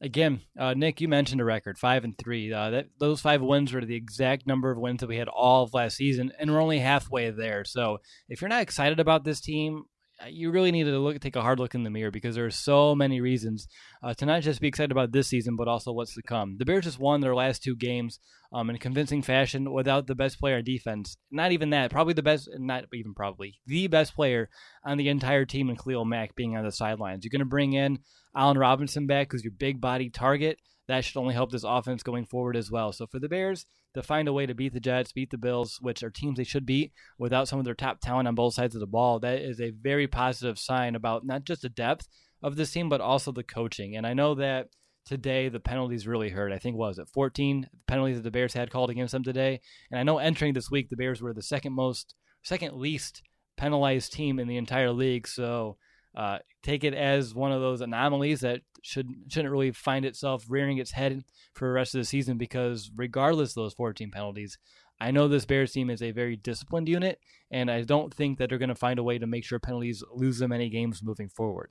[0.00, 2.52] again, uh, Nick, you mentioned a record five and three.
[2.52, 5.62] Uh, that those five wins were the exact number of wins that we had all
[5.62, 7.64] of last season, and we're only halfway there.
[7.64, 7.98] So
[8.28, 9.84] if you're not excited about this team, uh,
[10.28, 12.50] you really need to look take a hard look in the mirror because there are
[12.50, 13.68] so many reasons
[14.02, 16.56] uh, to not just be excited about this season, but also what's to come.
[16.58, 18.18] The Bears just won their last two games
[18.52, 21.16] um, in convincing fashion without the best player on defense.
[21.30, 24.48] Not even that, probably the best, not even probably the best player
[24.84, 27.24] on the entire team, and Khalil Mack being on the sidelines.
[27.24, 28.00] You're going to bring in
[28.36, 30.58] Allen Robinson back because your big body target.
[30.88, 32.92] that should only help this offense going forward as well.
[32.92, 35.78] So for the Bears to find a way to beat the Jets, beat the Bills,
[35.80, 38.74] which are teams they should beat without some of their top talent on both sides
[38.74, 42.06] of the ball, that is a very positive sign about not just the depth
[42.42, 43.96] of this team, but also the coaching.
[43.96, 44.68] And I know that
[45.04, 46.52] today the penalties really hurt.
[46.52, 49.60] I think was it 14 penalties that the Bears had called against them today.
[49.90, 53.22] And I know entering this week the Bears were the second most second least
[53.56, 55.26] penalized team in the entire league.
[55.26, 55.76] So
[56.14, 60.78] uh, take it as one of those anomalies that should shouldn't really find itself rearing
[60.78, 61.24] its head
[61.54, 64.58] for the rest of the season because regardless of those 14 penalties,
[65.00, 67.20] I know this Bears team is a very disciplined unit,
[67.50, 70.02] and I don't think that they're going to find a way to make sure penalties
[70.12, 71.70] lose them any games moving forward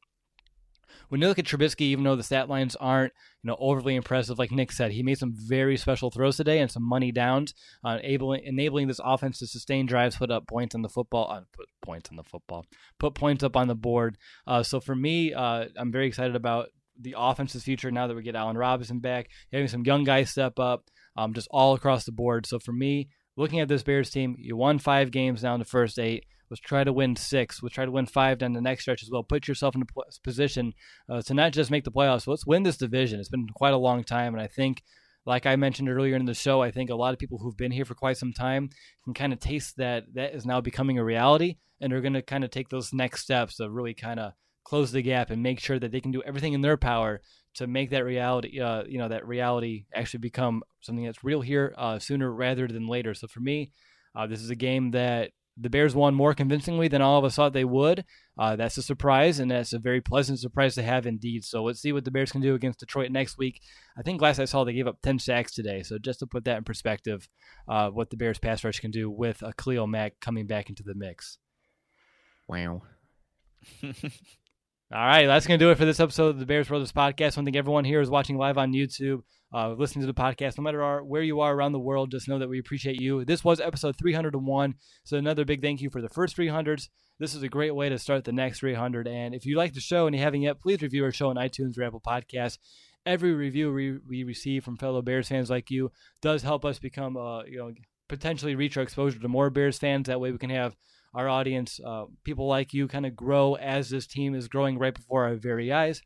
[1.09, 3.13] when you look at Trubisky, even though the stat lines aren't
[3.43, 6.71] you know overly impressive, like Nick said, he made some very special throws today and
[6.71, 7.53] some money downs,
[7.83, 11.41] uh, able, enabling this offense to sustain drives, put up points on the football, uh,
[11.53, 12.65] put points on the football,
[12.99, 14.17] put points up on the board.
[14.45, 18.23] Uh, so for me, uh, I'm very excited about the offense's future now that we
[18.23, 20.85] get Allen Robinson back, having some young guys step up,
[21.15, 22.45] um, just all across the board.
[22.45, 25.65] So for me, looking at this Bears team, you won five games now in the
[25.65, 26.25] first eight.
[26.49, 27.61] Let's try to win six.
[27.61, 29.23] Let's try to win five down the next stretch as well.
[29.23, 29.85] Put yourself in a
[30.23, 30.73] position
[31.07, 32.27] uh, to not just make the playoffs.
[32.27, 33.19] Let's win this division.
[33.19, 34.81] It's been quite a long time, and I think,
[35.25, 37.71] like I mentioned earlier in the show, I think a lot of people who've been
[37.71, 38.69] here for quite some time
[39.03, 42.21] can kind of taste that that is now becoming a reality, and they're going to
[42.21, 45.59] kind of take those next steps to really kind of close the gap and make
[45.59, 47.21] sure that they can do everything in their power
[47.55, 51.73] to make that reality, uh, you know, that reality actually become something that's real here
[51.77, 53.13] uh, sooner rather than later.
[53.13, 53.71] So for me,
[54.15, 57.35] uh, this is a game that the Bears won more convincingly than all of us
[57.35, 58.05] thought they would.
[58.37, 61.43] Uh, that's a surprise, and that's a very pleasant surprise to have indeed.
[61.43, 63.61] So let's see what the Bears can do against Detroit next week.
[63.97, 65.83] I think last I saw they gave up 10 sacks today.
[65.83, 67.27] So just to put that in perspective,
[67.67, 70.83] uh, what the Bears pass rush can do with a Khalil Mack coming back into
[70.83, 71.37] the mix.
[72.47, 72.83] Wow.
[74.91, 77.37] All right, that's going to do it for this episode of the Bears Brothers podcast.
[77.37, 79.21] I think everyone here is watching live on YouTube,
[79.53, 80.57] uh, listening to the podcast.
[80.57, 83.23] No matter where you are around the world, just know that we appreciate you.
[83.23, 84.73] This was episode 301.
[85.03, 86.87] So, another big thank you for the first 300s.
[87.19, 89.07] This is a great way to start the next 300.
[89.07, 91.35] And if you like the show and you haven't yet, please review our show on
[91.35, 92.57] iTunes or Apple Podcasts.
[93.05, 97.15] Every review we, we receive from fellow Bears fans like you does help us become,
[97.15, 97.71] uh, you know,
[98.07, 100.07] potentially reach our exposure to more Bears fans.
[100.07, 100.75] That way we can have
[101.13, 104.93] our audience, uh, people like you, kind of grow as this team is growing right
[104.93, 106.01] before our very eyes.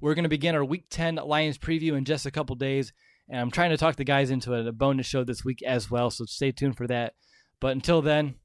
[0.00, 2.92] We're going to begin our Week 10 Lions preview in just a couple days,
[3.28, 6.10] and I'm trying to talk the guys into a bonus show this week as well,
[6.10, 7.14] so stay tuned for that.
[7.60, 8.36] But until then,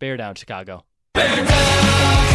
[0.00, 0.84] bear down, Chicago.
[1.14, 2.25] Bear down!